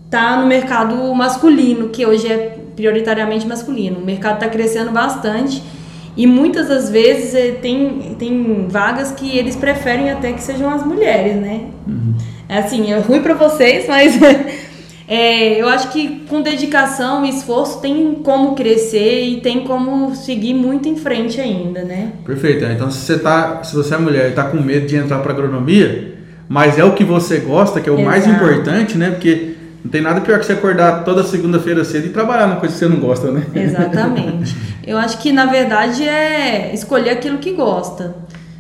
tá 0.10 0.38
no 0.38 0.48
mercado 0.48 0.96
masculino, 1.14 1.90
que 1.90 2.06
hoje 2.06 2.28
é 2.28 2.58
prioritariamente 2.76 3.48
masculino. 3.48 4.00
O 4.00 4.06
mercado 4.06 4.36
está 4.36 4.50
crescendo 4.50 4.92
bastante 4.92 5.62
e 6.18 6.28
muitas 6.28 6.68
das 6.68 6.90
vezes 6.90 7.34
eh, 7.36 7.52
tem, 7.62 8.16
tem 8.18 8.68
vagas 8.68 9.12
que 9.12 9.38
eles 9.38 9.56
preferem 9.56 10.12
até 10.12 10.34
que 10.34 10.42
sejam 10.42 10.70
as 10.70 10.86
mulheres, 10.86 11.36
né? 11.36 11.66
Uhum. 11.88 12.14
É 12.48 12.58
assim, 12.58 12.92
é 12.92 13.00
ruim 13.00 13.22
para 13.22 13.36
vocês, 13.36 13.88
mas 13.88 14.20
é, 15.12 15.60
eu 15.60 15.68
acho 15.68 15.90
que 15.90 16.24
com 16.30 16.40
dedicação 16.40 17.26
e 17.26 17.30
esforço 17.30 17.82
tem 17.82 18.14
como 18.24 18.54
crescer 18.54 19.24
e 19.24 19.42
tem 19.42 19.62
como 19.64 20.16
seguir 20.16 20.54
muito 20.54 20.88
em 20.88 20.96
frente 20.96 21.42
ainda, 21.42 21.82
né? 21.82 22.12
Perfeito. 22.24 22.64
Então, 22.66 22.92
se 22.92 23.00
você, 23.00 23.18
tá, 23.18 23.64
se 23.64 23.76
você 23.76 23.96
é 23.96 23.98
mulher 23.98 24.28
e 24.28 24.30
está 24.30 24.44
com 24.44 24.58
medo 24.58 24.86
de 24.86 24.96
entrar 24.96 25.18
para 25.18 25.34
agronomia, 25.34 26.14
mas 26.48 26.78
é 26.78 26.84
o 26.84 26.94
que 26.94 27.04
você 27.04 27.38
gosta, 27.38 27.82
que 27.82 27.90
é 27.90 27.92
o 27.92 27.96
Exato. 27.96 28.08
mais 28.08 28.28
importante, 28.28 29.00
né? 29.00 29.10
Porque 29.10 29.56
não 29.84 29.90
tem 29.90 30.00
nada 30.00 30.22
pior 30.22 30.38
que 30.38 30.46
você 30.46 30.54
acordar 30.54 31.04
toda 31.04 31.24
segunda-feira 31.24 31.84
cedo 31.84 32.06
e 32.06 32.10
trabalhar 32.10 32.46
numa 32.46 32.60
coisa 32.60 32.76
que 32.76 32.80
você 32.80 32.88
não 32.88 32.98
gosta, 33.00 33.32
né? 33.32 33.44
Exatamente. 33.56 34.56
Eu 34.86 34.96
acho 34.96 35.18
que 35.18 35.32
na 35.32 35.48
verdade 35.48 36.08
é 36.08 36.72
escolher 36.72 37.10
aquilo 37.10 37.40
que 37.40 37.54
gosta. 37.54 38.16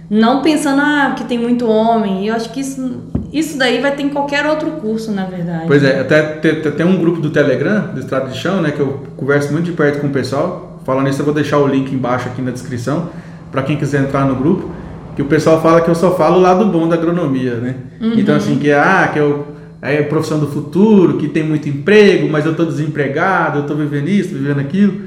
Não 0.10 0.42
pensando, 0.42 0.82
ah, 0.82 1.14
que 1.16 1.24
tem 1.26 1.38
muito 1.38 1.68
homem. 1.68 2.26
Eu 2.26 2.34
acho 2.34 2.52
que 2.52 2.60
isso, 2.60 3.04
isso 3.32 3.58
daí 3.58 3.80
vai 3.80 3.96
ter 3.96 4.04
em 4.04 4.10
qualquer 4.10 4.46
outro 4.46 4.72
curso, 4.72 5.12
na 5.12 5.26
verdade. 5.26 5.66
Pois 5.68 5.84
é, 5.84 6.00
até 6.00 6.22
tem, 6.22 6.86
um 6.86 6.98
grupo 6.98 7.22
do 7.22 7.30
Telegram, 7.30 7.94
do 7.94 8.00
Estrada 8.00 8.30
de 8.30 8.38
Chão, 8.38 8.62
né, 8.62 8.72
que 8.72 8.80
eu 8.80 9.04
converso 9.16 9.52
muito 9.52 9.66
de 9.66 9.74
perto 9.74 10.02
com 10.02 10.08
o 10.08 10.12
pessoal. 10.12 10.80
Falando 10.86 11.06
nisso, 11.06 11.22
eu 11.22 11.26
vou 11.26 11.34
deixar 11.34 11.60
o 11.60 11.68
link 11.68 11.94
embaixo 11.94 12.28
aqui 12.28 12.42
na 12.42 12.52
descrição, 12.52 13.10
para 13.52 13.62
quem 13.62 13.78
quiser 13.78 14.02
entrar 14.02 14.26
no 14.26 14.36
grupo. 14.36 14.72
Que 15.16 15.22
o 15.22 15.26
pessoal 15.26 15.62
fala 15.62 15.82
que 15.82 15.90
eu 15.90 15.96
só 15.96 16.16
falo 16.16 16.38
o 16.38 16.42
lado 16.42 16.66
bom 16.66 16.88
da 16.88 16.96
agronomia, 16.96 17.56
né? 17.56 17.76
Uhum. 18.00 18.14
Então, 18.16 18.36
assim, 18.36 18.58
que, 18.58 18.72
ah, 18.72 19.10
que 19.12 19.20
eu 19.20 19.46
é 19.82 20.02
profissão 20.02 20.40
do 20.40 20.48
futuro, 20.48 21.18
que 21.18 21.28
tem 21.28 21.44
muito 21.44 21.70
emprego, 21.70 22.28
mas 22.30 22.46
eu 22.46 22.52
estou 22.52 22.66
desempregado, 22.66 23.60
eu 23.60 23.62
estou 23.62 23.78
vivendo 23.78 24.10
isso, 24.10 24.30
vivendo 24.30 24.60
aquilo. 24.60 25.02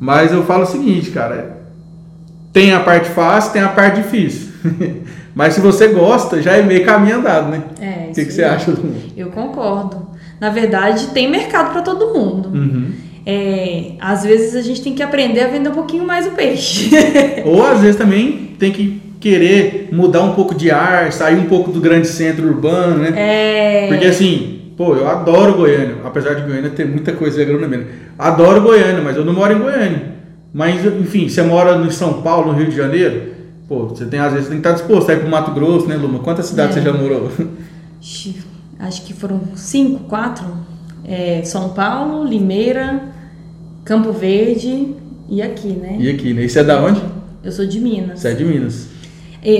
Mas 0.00 0.32
eu 0.32 0.42
falo 0.44 0.64
o 0.64 0.66
seguinte, 0.66 1.10
cara, 1.10 1.57
tem 2.52 2.72
a 2.72 2.80
parte 2.80 3.08
fácil, 3.10 3.52
tem 3.52 3.62
a 3.62 3.68
parte 3.68 4.02
difícil. 4.02 4.52
mas 5.34 5.54
se 5.54 5.60
você 5.60 5.88
gosta, 5.88 6.42
já 6.42 6.56
é 6.56 6.62
meio 6.62 6.84
caminho 6.84 7.18
andado, 7.18 7.50
né? 7.50 7.62
É, 7.80 8.10
o 8.10 8.14
que, 8.14 8.24
que 8.24 8.32
você 8.32 8.44
acha? 8.44 8.74
Eu 9.16 9.30
concordo. 9.30 10.08
Na 10.40 10.50
verdade, 10.50 11.08
tem 11.08 11.30
mercado 11.30 11.72
para 11.72 11.82
todo 11.82 12.14
mundo. 12.14 12.48
Uhum. 12.50 12.92
É, 13.26 13.92
às 14.00 14.24
vezes 14.24 14.54
a 14.54 14.62
gente 14.62 14.80
tem 14.80 14.94
que 14.94 15.02
aprender 15.02 15.42
a 15.42 15.48
vender 15.48 15.68
um 15.68 15.74
pouquinho 15.74 16.06
mais 16.06 16.26
o 16.26 16.30
peixe. 16.30 16.90
Ou 17.44 17.66
às 17.66 17.80
vezes 17.80 17.96
também 17.96 18.54
tem 18.58 18.72
que 18.72 19.02
querer 19.20 19.88
mudar 19.92 20.22
um 20.22 20.34
pouco 20.34 20.54
de 20.54 20.70
ar, 20.70 21.12
sair 21.12 21.36
um 21.36 21.46
pouco 21.46 21.70
do 21.70 21.80
grande 21.80 22.06
centro 22.06 22.46
urbano, 22.46 22.98
né? 22.98 23.12
É... 23.16 23.88
Porque 23.88 24.06
assim, 24.06 24.72
pô, 24.76 24.94
eu 24.94 25.08
adoro 25.08 25.54
Goiânia, 25.54 25.96
apesar 26.04 26.34
de 26.34 26.42
Goiânia 26.42 26.70
ter 26.70 26.86
muita 26.86 27.12
coisa 27.12 27.36
de 27.36 27.42
agronomia. 27.42 27.86
Adoro 28.18 28.62
Goiânia, 28.62 29.02
mas 29.02 29.16
eu 29.16 29.24
não 29.24 29.32
moro 29.32 29.52
em 29.52 29.58
Goiânia. 29.58 30.17
Mas, 30.52 30.84
enfim, 30.84 31.28
você 31.28 31.42
mora 31.42 31.76
em 31.84 31.90
São 31.90 32.22
Paulo, 32.22 32.52
no 32.52 32.58
Rio 32.58 32.70
de 32.70 32.76
Janeiro, 32.76 33.32
pô, 33.68 33.86
você 33.86 34.06
tem 34.06 34.18
às 34.18 34.32
vezes 34.32 34.48
tem 34.48 34.60
que 34.60 34.66
estar 34.66 34.72
disposto 34.72 35.10
a 35.10 35.14
ir 35.14 35.20
pro 35.20 35.28
Mato 35.28 35.52
Grosso, 35.52 35.86
né, 35.86 35.96
Luma? 35.96 36.20
Quantas 36.20 36.46
cidades 36.46 36.76
é. 36.76 36.80
você 36.80 36.86
já 36.86 36.92
morou? 36.92 37.30
Acho 38.80 39.04
que 39.04 39.12
foram 39.12 39.40
cinco, 39.54 40.04
quatro. 40.04 40.46
É, 41.04 41.42
São 41.44 41.70
Paulo, 41.70 42.24
Limeira, 42.24 43.02
Campo 43.84 44.12
Verde 44.12 44.94
e 45.28 45.42
aqui, 45.42 45.68
né? 45.68 45.96
E 45.98 46.10
aqui, 46.10 46.32
né? 46.32 46.44
E 46.44 46.48
você 46.48 46.60
é 46.60 46.64
da 46.64 46.80
onde? 46.80 47.02
Eu 47.42 47.52
sou 47.52 47.66
de 47.66 47.80
Minas. 47.80 48.20
Você 48.20 48.28
é 48.28 48.34
de 48.34 48.44
Minas. 48.44 48.88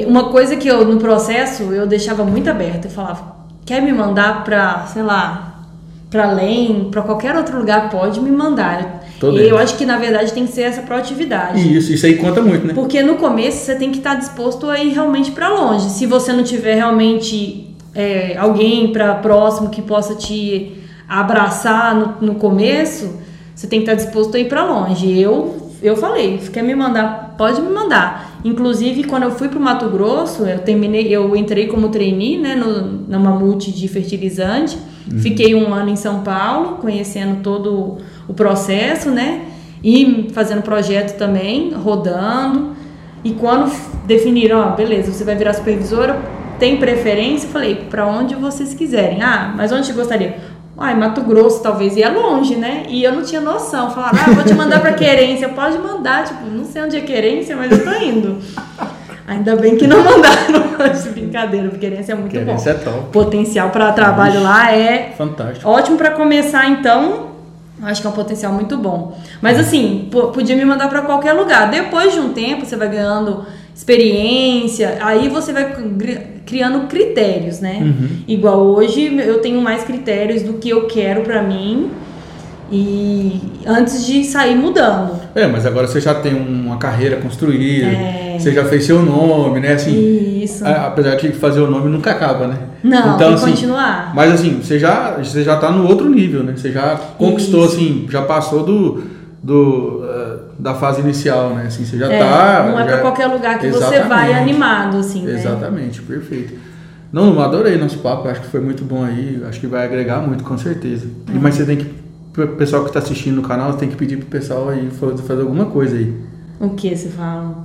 Uma 0.06 0.30
coisa 0.30 0.56
que 0.56 0.68
eu, 0.68 0.84
no 0.84 0.98
processo, 0.98 1.64
eu 1.64 1.86
deixava 1.86 2.24
muito 2.24 2.48
aberto. 2.50 2.86
Eu 2.86 2.90
falava, 2.90 3.36
quer 3.64 3.80
me 3.80 3.92
mandar 3.92 4.44
para, 4.44 4.86
sei 4.86 5.02
lá, 5.02 5.64
para 6.10 6.30
além, 6.30 6.88
para 6.90 7.02
qualquer 7.02 7.36
outro 7.36 7.58
lugar, 7.58 7.90
pode 7.90 8.20
me 8.20 8.30
mandar. 8.30 8.97
Tô 9.18 9.30
e 9.30 9.34
dentro. 9.34 9.48
eu 9.48 9.58
acho 9.58 9.76
que 9.76 9.84
na 9.84 9.96
verdade 9.96 10.32
tem 10.32 10.46
que 10.46 10.52
ser 10.52 10.62
essa 10.62 10.82
proatividade. 10.82 11.76
Isso, 11.76 11.92
isso 11.92 12.06
aí 12.06 12.16
conta 12.16 12.40
muito, 12.40 12.66
né? 12.66 12.74
Porque 12.74 13.02
no 13.02 13.16
começo 13.16 13.64
você 13.64 13.74
tem 13.74 13.90
que 13.90 13.98
estar 13.98 14.14
disposto 14.14 14.68
a 14.68 14.78
ir 14.78 14.92
realmente 14.92 15.30
para 15.30 15.48
longe. 15.48 15.90
Se 15.90 16.06
você 16.06 16.32
não 16.32 16.42
tiver 16.42 16.74
realmente 16.74 17.74
é, 17.94 18.36
alguém 18.36 18.92
para 18.92 19.14
próximo 19.16 19.70
que 19.70 19.82
possa 19.82 20.14
te 20.14 20.72
abraçar 21.08 21.94
no, 21.94 22.26
no 22.28 22.34
começo, 22.36 23.18
você 23.54 23.66
tem 23.66 23.80
que 23.80 23.90
estar 23.90 24.02
disposto 24.02 24.36
a 24.36 24.38
ir 24.38 24.48
para 24.48 24.64
longe. 24.64 25.18
Eu 25.18 25.68
eu 25.80 25.96
falei, 25.96 26.38
quer 26.52 26.62
me 26.62 26.74
mandar, 26.74 27.34
pode 27.38 27.60
me 27.60 27.70
mandar. 27.70 28.40
Inclusive, 28.44 29.04
quando 29.04 29.24
eu 29.24 29.30
fui 29.30 29.48
para 29.48 29.58
o 29.58 29.62
Mato 29.62 29.88
Grosso, 29.88 30.44
eu 30.44 30.58
terminei, 30.58 31.06
eu 31.08 31.36
entrei 31.36 31.68
como 31.68 31.88
trainee, 31.88 32.38
né, 32.38 32.56
no, 32.56 33.08
na 33.08 33.18
Mamute 33.18 33.70
de 33.70 33.86
fertilizante. 33.86 34.76
Fiquei 35.20 35.54
um 35.54 35.72
ano 35.72 35.88
em 35.88 35.96
São 35.96 36.20
Paulo, 36.20 36.76
conhecendo 36.76 37.42
todo 37.42 37.98
o 38.28 38.34
processo, 38.34 39.10
né, 39.10 39.42
e 39.82 40.28
fazendo 40.32 40.62
projeto 40.62 41.16
também, 41.16 41.72
rodando. 41.72 42.76
E 43.24 43.32
quando 43.32 43.72
definiram, 44.06 44.60
ó, 44.60 44.70
beleza, 44.70 45.12
você 45.12 45.24
vai 45.24 45.34
virar 45.34 45.52
supervisora, 45.54 46.20
tem 46.58 46.76
preferência? 46.76 47.46
Eu 47.46 47.50
falei, 47.50 47.74
para 47.88 48.06
onde 48.06 48.34
vocês 48.34 48.74
quiserem. 48.74 49.22
Ah, 49.22 49.52
mas 49.56 49.72
onde 49.72 49.86
você 49.86 49.92
gostaria? 49.92 50.36
Ai, 50.76 50.94
Mato 50.96 51.22
Grosso 51.22 51.60
talvez 51.62 51.96
ia 51.96 52.08
longe, 52.08 52.54
né? 52.54 52.84
E 52.88 53.02
eu 53.02 53.12
não 53.12 53.22
tinha 53.22 53.40
noção. 53.40 53.90
Falava, 53.90 54.16
ah, 54.26 54.30
vou 54.30 54.44
te 54.44 54.54
mandar 54.54 54.80
pra 54.80 54.92
querência. 54.92 55.48
Pode 55.48 55.76
mandar, 55.78 56.24
tipo, 56.24 56.46
não 56.46 56.64
sei 56.64 56.82
onde 56.82 56.96
é 56.96 57.00
querência, 57.00 57.56
mas 57.56 57.72
eu 57.72 57.82
tô 57.84 57.90
indo. 58.00 58.38
Ainda 59.26 59.56
bem 59.56 59.76
que 59.76 59.86
não 59.86 60.02
mandaram 60.02 60.62
de 61.02 61.08
brincadeira, 61.10 61.68
porque 61.68 61.88
querência 61.88 62.12
é 62.12 62.14
muito 62.14 62.30
Querência 62.32 62.74
bom. 62.74 62.80
é 62.80 62.82
top. 62.84 63.12
Potencial 63.12 63.70
para 63.70 63.92
trabalho 63.92 64.40
lá 64.42 64.72
é 64.72 65.12
Fantástico. 65.18 65.68
ótimo 65.68 65.96
para 65.98 66.12
começar, 66.12 66.68
então. 66.70 67.27
Acho 67.82 68.00
que 68.00 68.06
é 68.06 68.10
um 68.10 68.14
potencial 68.14 68.52
muito 68.52 68.76
bom. 68.76 69.16
Mas 69.40 69.58
assim, 69.58 70.08
po- 70.10 70.28
podia 70.28 70.56
me 70.56 70.64
mandar 70.64 70.88
para 70.88 71.02
qualquer 71.02 71.32
lugar. 71.32 71.70
Depois 71.70 72.12
de 72.12 72.18
um 72.20 72.32
tempo, 72.32 72.66
você 72.66 72.76
vai 72.76 72.88
ganhando 72.88 73.44
experiência, 73.74 74.98
aí 75.00 75.28
você 75.28 75.52
vai 75.52 75.72
cri- 75.74 76.20
criando 76.44 76.86
critérios, 76.88 77.60
né? 77.60 77.78
Igual 78.26 78.60
hoje 78.66 79.16
eu 79.18 79.40
tenho 79.40 79.60
mais 79.60 79.84
critérios 79.84 80.42
do 80.42 80.54
que 80.54 80.68
eu 80.70 80.86
quero 80.86 81.22
para 81.22 81.42
mim 81.42 81.90
e 82.70 83.40
antes 83.66 84.04
de 84.06 84.24
sair 84.24 84.54
mudando. 84.56 85.18
É, 85.34 85.46
mas 85.46 85.64
agora 85.66 85.86
você 85.86 86.00
já 86.00 86.14
tem 86.14 86.34
uma 86.34 86.76
carreira 86.76 87.16
construída, 87.16 87.86
É. 87.86 88.36
você 88.38 88.52
já 88.52 88.64
fez 88.64 88.84
seu 88.84 89.02
nome, 89.02 89.60
né? 89.60 89.72
Assim, 89.72 90.40
Isso. 90.42 90.64
a- 90.66 90.86
apesar 90.86 91.14
de 91.16 91.30
fazer 91.32 91.60
o 91.60 91.70
nome 91.70 91.88
nunca 91.88 92.10
acaba, 92.10 92.46
né? 92.46 92.56
Não, 92.82 92.98
então, 92.98 93.16
tem 93.18 93.28
que 93.28 93.34
assim, 93.34 93.50
continuar. 93.50 94.12
Mas 94.14 94.32
assim, 94.34 94.60
você 94.62 94.78
já, 94.78 95.12
você 95.18 95.42
já 95.42 95.56
tá 95.56 95.70
no 95.70 95.86
outro 95.88 96.08
nível, 96.08 96.42
né? 96.42 96.54
Você 96.56 96.70
já 96.70 96.96
conquistou, 97.18 97.64
Isso. 97.64 97.74
assim, 97.76 98.06
já 98.10 98.22
passou 98.22 98.62
do, 98.64 99.02
do, 99.42 100.04
eh, 100.04 100.36
da 100.58 100.74
fase 100.74 101.00
inicial, 101.00 101.50
né? 101.50 101.64
Assim, 101.66 101.84
você 101.84 101.96
já 101.98 102.06
É, 102.12 102.18
tá. 102.18 102.68
não 102.70 102.78
é 102.78 102.84
para 102.84 102.98
qualquer 102.98 103.26
lugar 103.26 103.58
que 103.58 103.68
você 103.68 103.78
Exatamente. 103.78 104.08
vai 104.08 104.32
animado, 104.34 104.98
assim, 104.98 105.22
né? 105.22 105.32
Exatamente, 105.34 106.02
perfeito. 106.02 106.54
Não, 107.12 107.40
adorei 107.40 107.78
nosso 107.78 107.98
papo, 107.98 108.28
acho 108.28 108.42
que 108.42 108.48
foi 108.48 108.60
muito 108.60 108.84
bom 108.84 109.02
aí, 109.02 109.42
acho 109.48 109.58
que 109.58 109.66
vai 109.66 109.84
agregar 109.84 110.18
muito, 110.20 110.44
com 110.44 110.58
certeza. 110.58 111.06
E, 111.34 111.38
mas 111.38 111.54
você 111.54 111.64
tem 111.64 111.76
que, 111.78 111.86
pro 112.46 112.56
pessoal 112.56 112.82
que 112.82 112.88
está 112.90 113.00
assistindo 113.00 113.36
no 113.36 113.42
canal, 113.42 113.72
você 113.72 113.78
tem 113.78 113.88
que 113.88 113.96
pedir 113.96 114.16
pro 114.18 114.26
pessoal 114.26 114.68
aí 114.68 114.88
fa- 114.90 115.16
fazer 115.18 115.42
alguma 115.42 115.66
coisa 115.66 115.96
aí. 115.96 116.14
O 116.60 116.70
que 116.70 116.94
você 116.96 117.08
fala? 117.08 117.64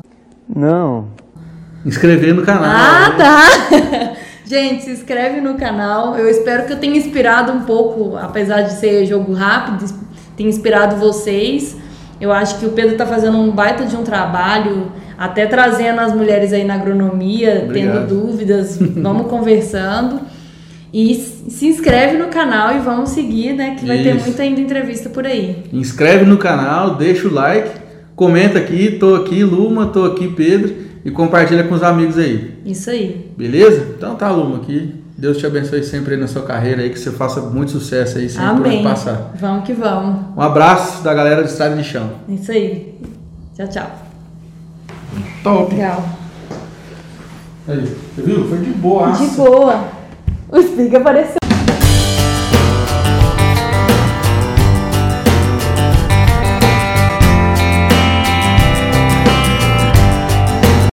Não. 0.54 1.08
Inscrever 1.86 2.34
no 2.34 2.44
canal. 2.44 2.64
Ah, 2.66 3.10
né? 3.10 3.18
tá! 3.18 4.14
Gente, 4.46 4.84
se 4.84 4.92
inscreve 4.92 5.42
no 5.42 5.56
canal. 5.56 6.18
Eu 6.18 6.30
espero 6.30 6.66
que 6.66 6.74
eu 6.74 6.78
tenha 6.80 6.96
inspirado 6.98 7.52
um 7.52 7.62
pouco, 7.62 8.16
apesar 8.18 8.62
de 8.62 8.74
ser 8.74 9.06
jogo 9.06 9.34
rápido, 9.34 9.86
tenha 10.38 10.50
inspirado 10.50 10.98
vocês. 10.98 11.76
Eu 12.22 12.32
acho 12.32 12.60
que 12.60 12.66
o 12.66 12.70
Pedro 12.72 12.96
tá 12.96 13.06
fazendo 13.06 13.38
um 13.38 13.52
baita 13.52 13.86
de 13.86 13.96
um 13.96 14.04
trabalho, 14.04 14.92
até 15.18 15.46
trazendo 15.46 16.00
as 16.02 16.14
mulheres 16.14 16.54
aí 16.54 16.64
na 16.64 16.76
agronomia, 16.76 17.64
Obrigado. 17.66 18.08
tendo 18.08 18.08
dúvidas, 18.08 18.78
vamos 18.78 19.28
conversando. 19.32 20.20
E 20.94 21.16
se 21.16 21.66
inscreve 21.66 22.20
no 22.20 22.28
canal 22.28 22.76
e 22.76 22.80
vamos 22.80 23.10
seguir, 23.10 23.54
né? 23.54 23.76
Que 23.80 23.84
vai 23.84 24.04
ter 24.04 24.16
Isso. 24.16 24.26
muita 24.26 24.44
ainda 24.44 24.62
entrevista 24.62 25.10
por 25.10 25.26
aí. 25.26 25.64
Inscreve 25.74 26.24
no 26.24 26.38
canal, 26.38 26.96
deixa 26.96 27.28
o 27.28 27.34
like, 27.34 27.72
comenta 28.16 28.60
aqui, 28.60 28.92
tô 29.00 29.16
aqui, 29.16 29.44
Luma, 29.44 29.88
tô 29.88 30.06
aqui, 30.06 30.28
Pedro, 30.28 30.72
e 31.04 31.10
compartilha 31.10 31.64
com 31.64 31.74
os 31.74 31.82
amigos 31.82 32.20
aí. 32.20 32.60
Isso 32.64 32.92
aí. 32.92 33.32
Beleza? 33.36 33.96
Então 33.98 34.14
tá, 34.14 34.30
Luma, 34.30 34.58
aqui. 34.58 34.94
Deus 35.18 35.38
te 35.38 35.48
abençoe 35.48 35.84
sempre 35.84 36.14
aí 36.14 36.20
na 36.20 36.28
sua 36.28 36.44
carreira 36.44 36.84
aí, 36.84 36.90
que 36.92 37.00
você 37.00 37.12
faça 37.12 37.42
muito 37.42 37.72
sucesso 37.72 38.20
aí, 38.20 38.30
sempre 38.30 38.46
Amém. 38.46 38.84
passar. 38.84 39.32
Vamos 39.40 39.66
que 39.66 39.74
vamos. 39.74 40.38
Um 40.38 40.42
abraço 40.42 41.04
da 41.04 41.14
galera 41.14 41.42
do 41.42 41.48
Estado 41.48 41.76
de 41.76 41.84
Chão. 41.84 42.12
Isso 42.30 42.52
aí. 42.52 43.00
Tchau, 43.56 43.68
tchau. 43.68 43.92
Top! 45.44 45.74
Legal. 45.74 46.04
Aí, 47.68 47.96
você 48.16 48.22
viu? 48.22 48.48
Foi 48.48 48.58
de 48.60 48.72
boa. 48.72 49.12
De 49.12 49.26
boa. 49.28 49.93
O 50.54 50.62
Spiga 50.62 51.00
apareceu. 51.00 51.43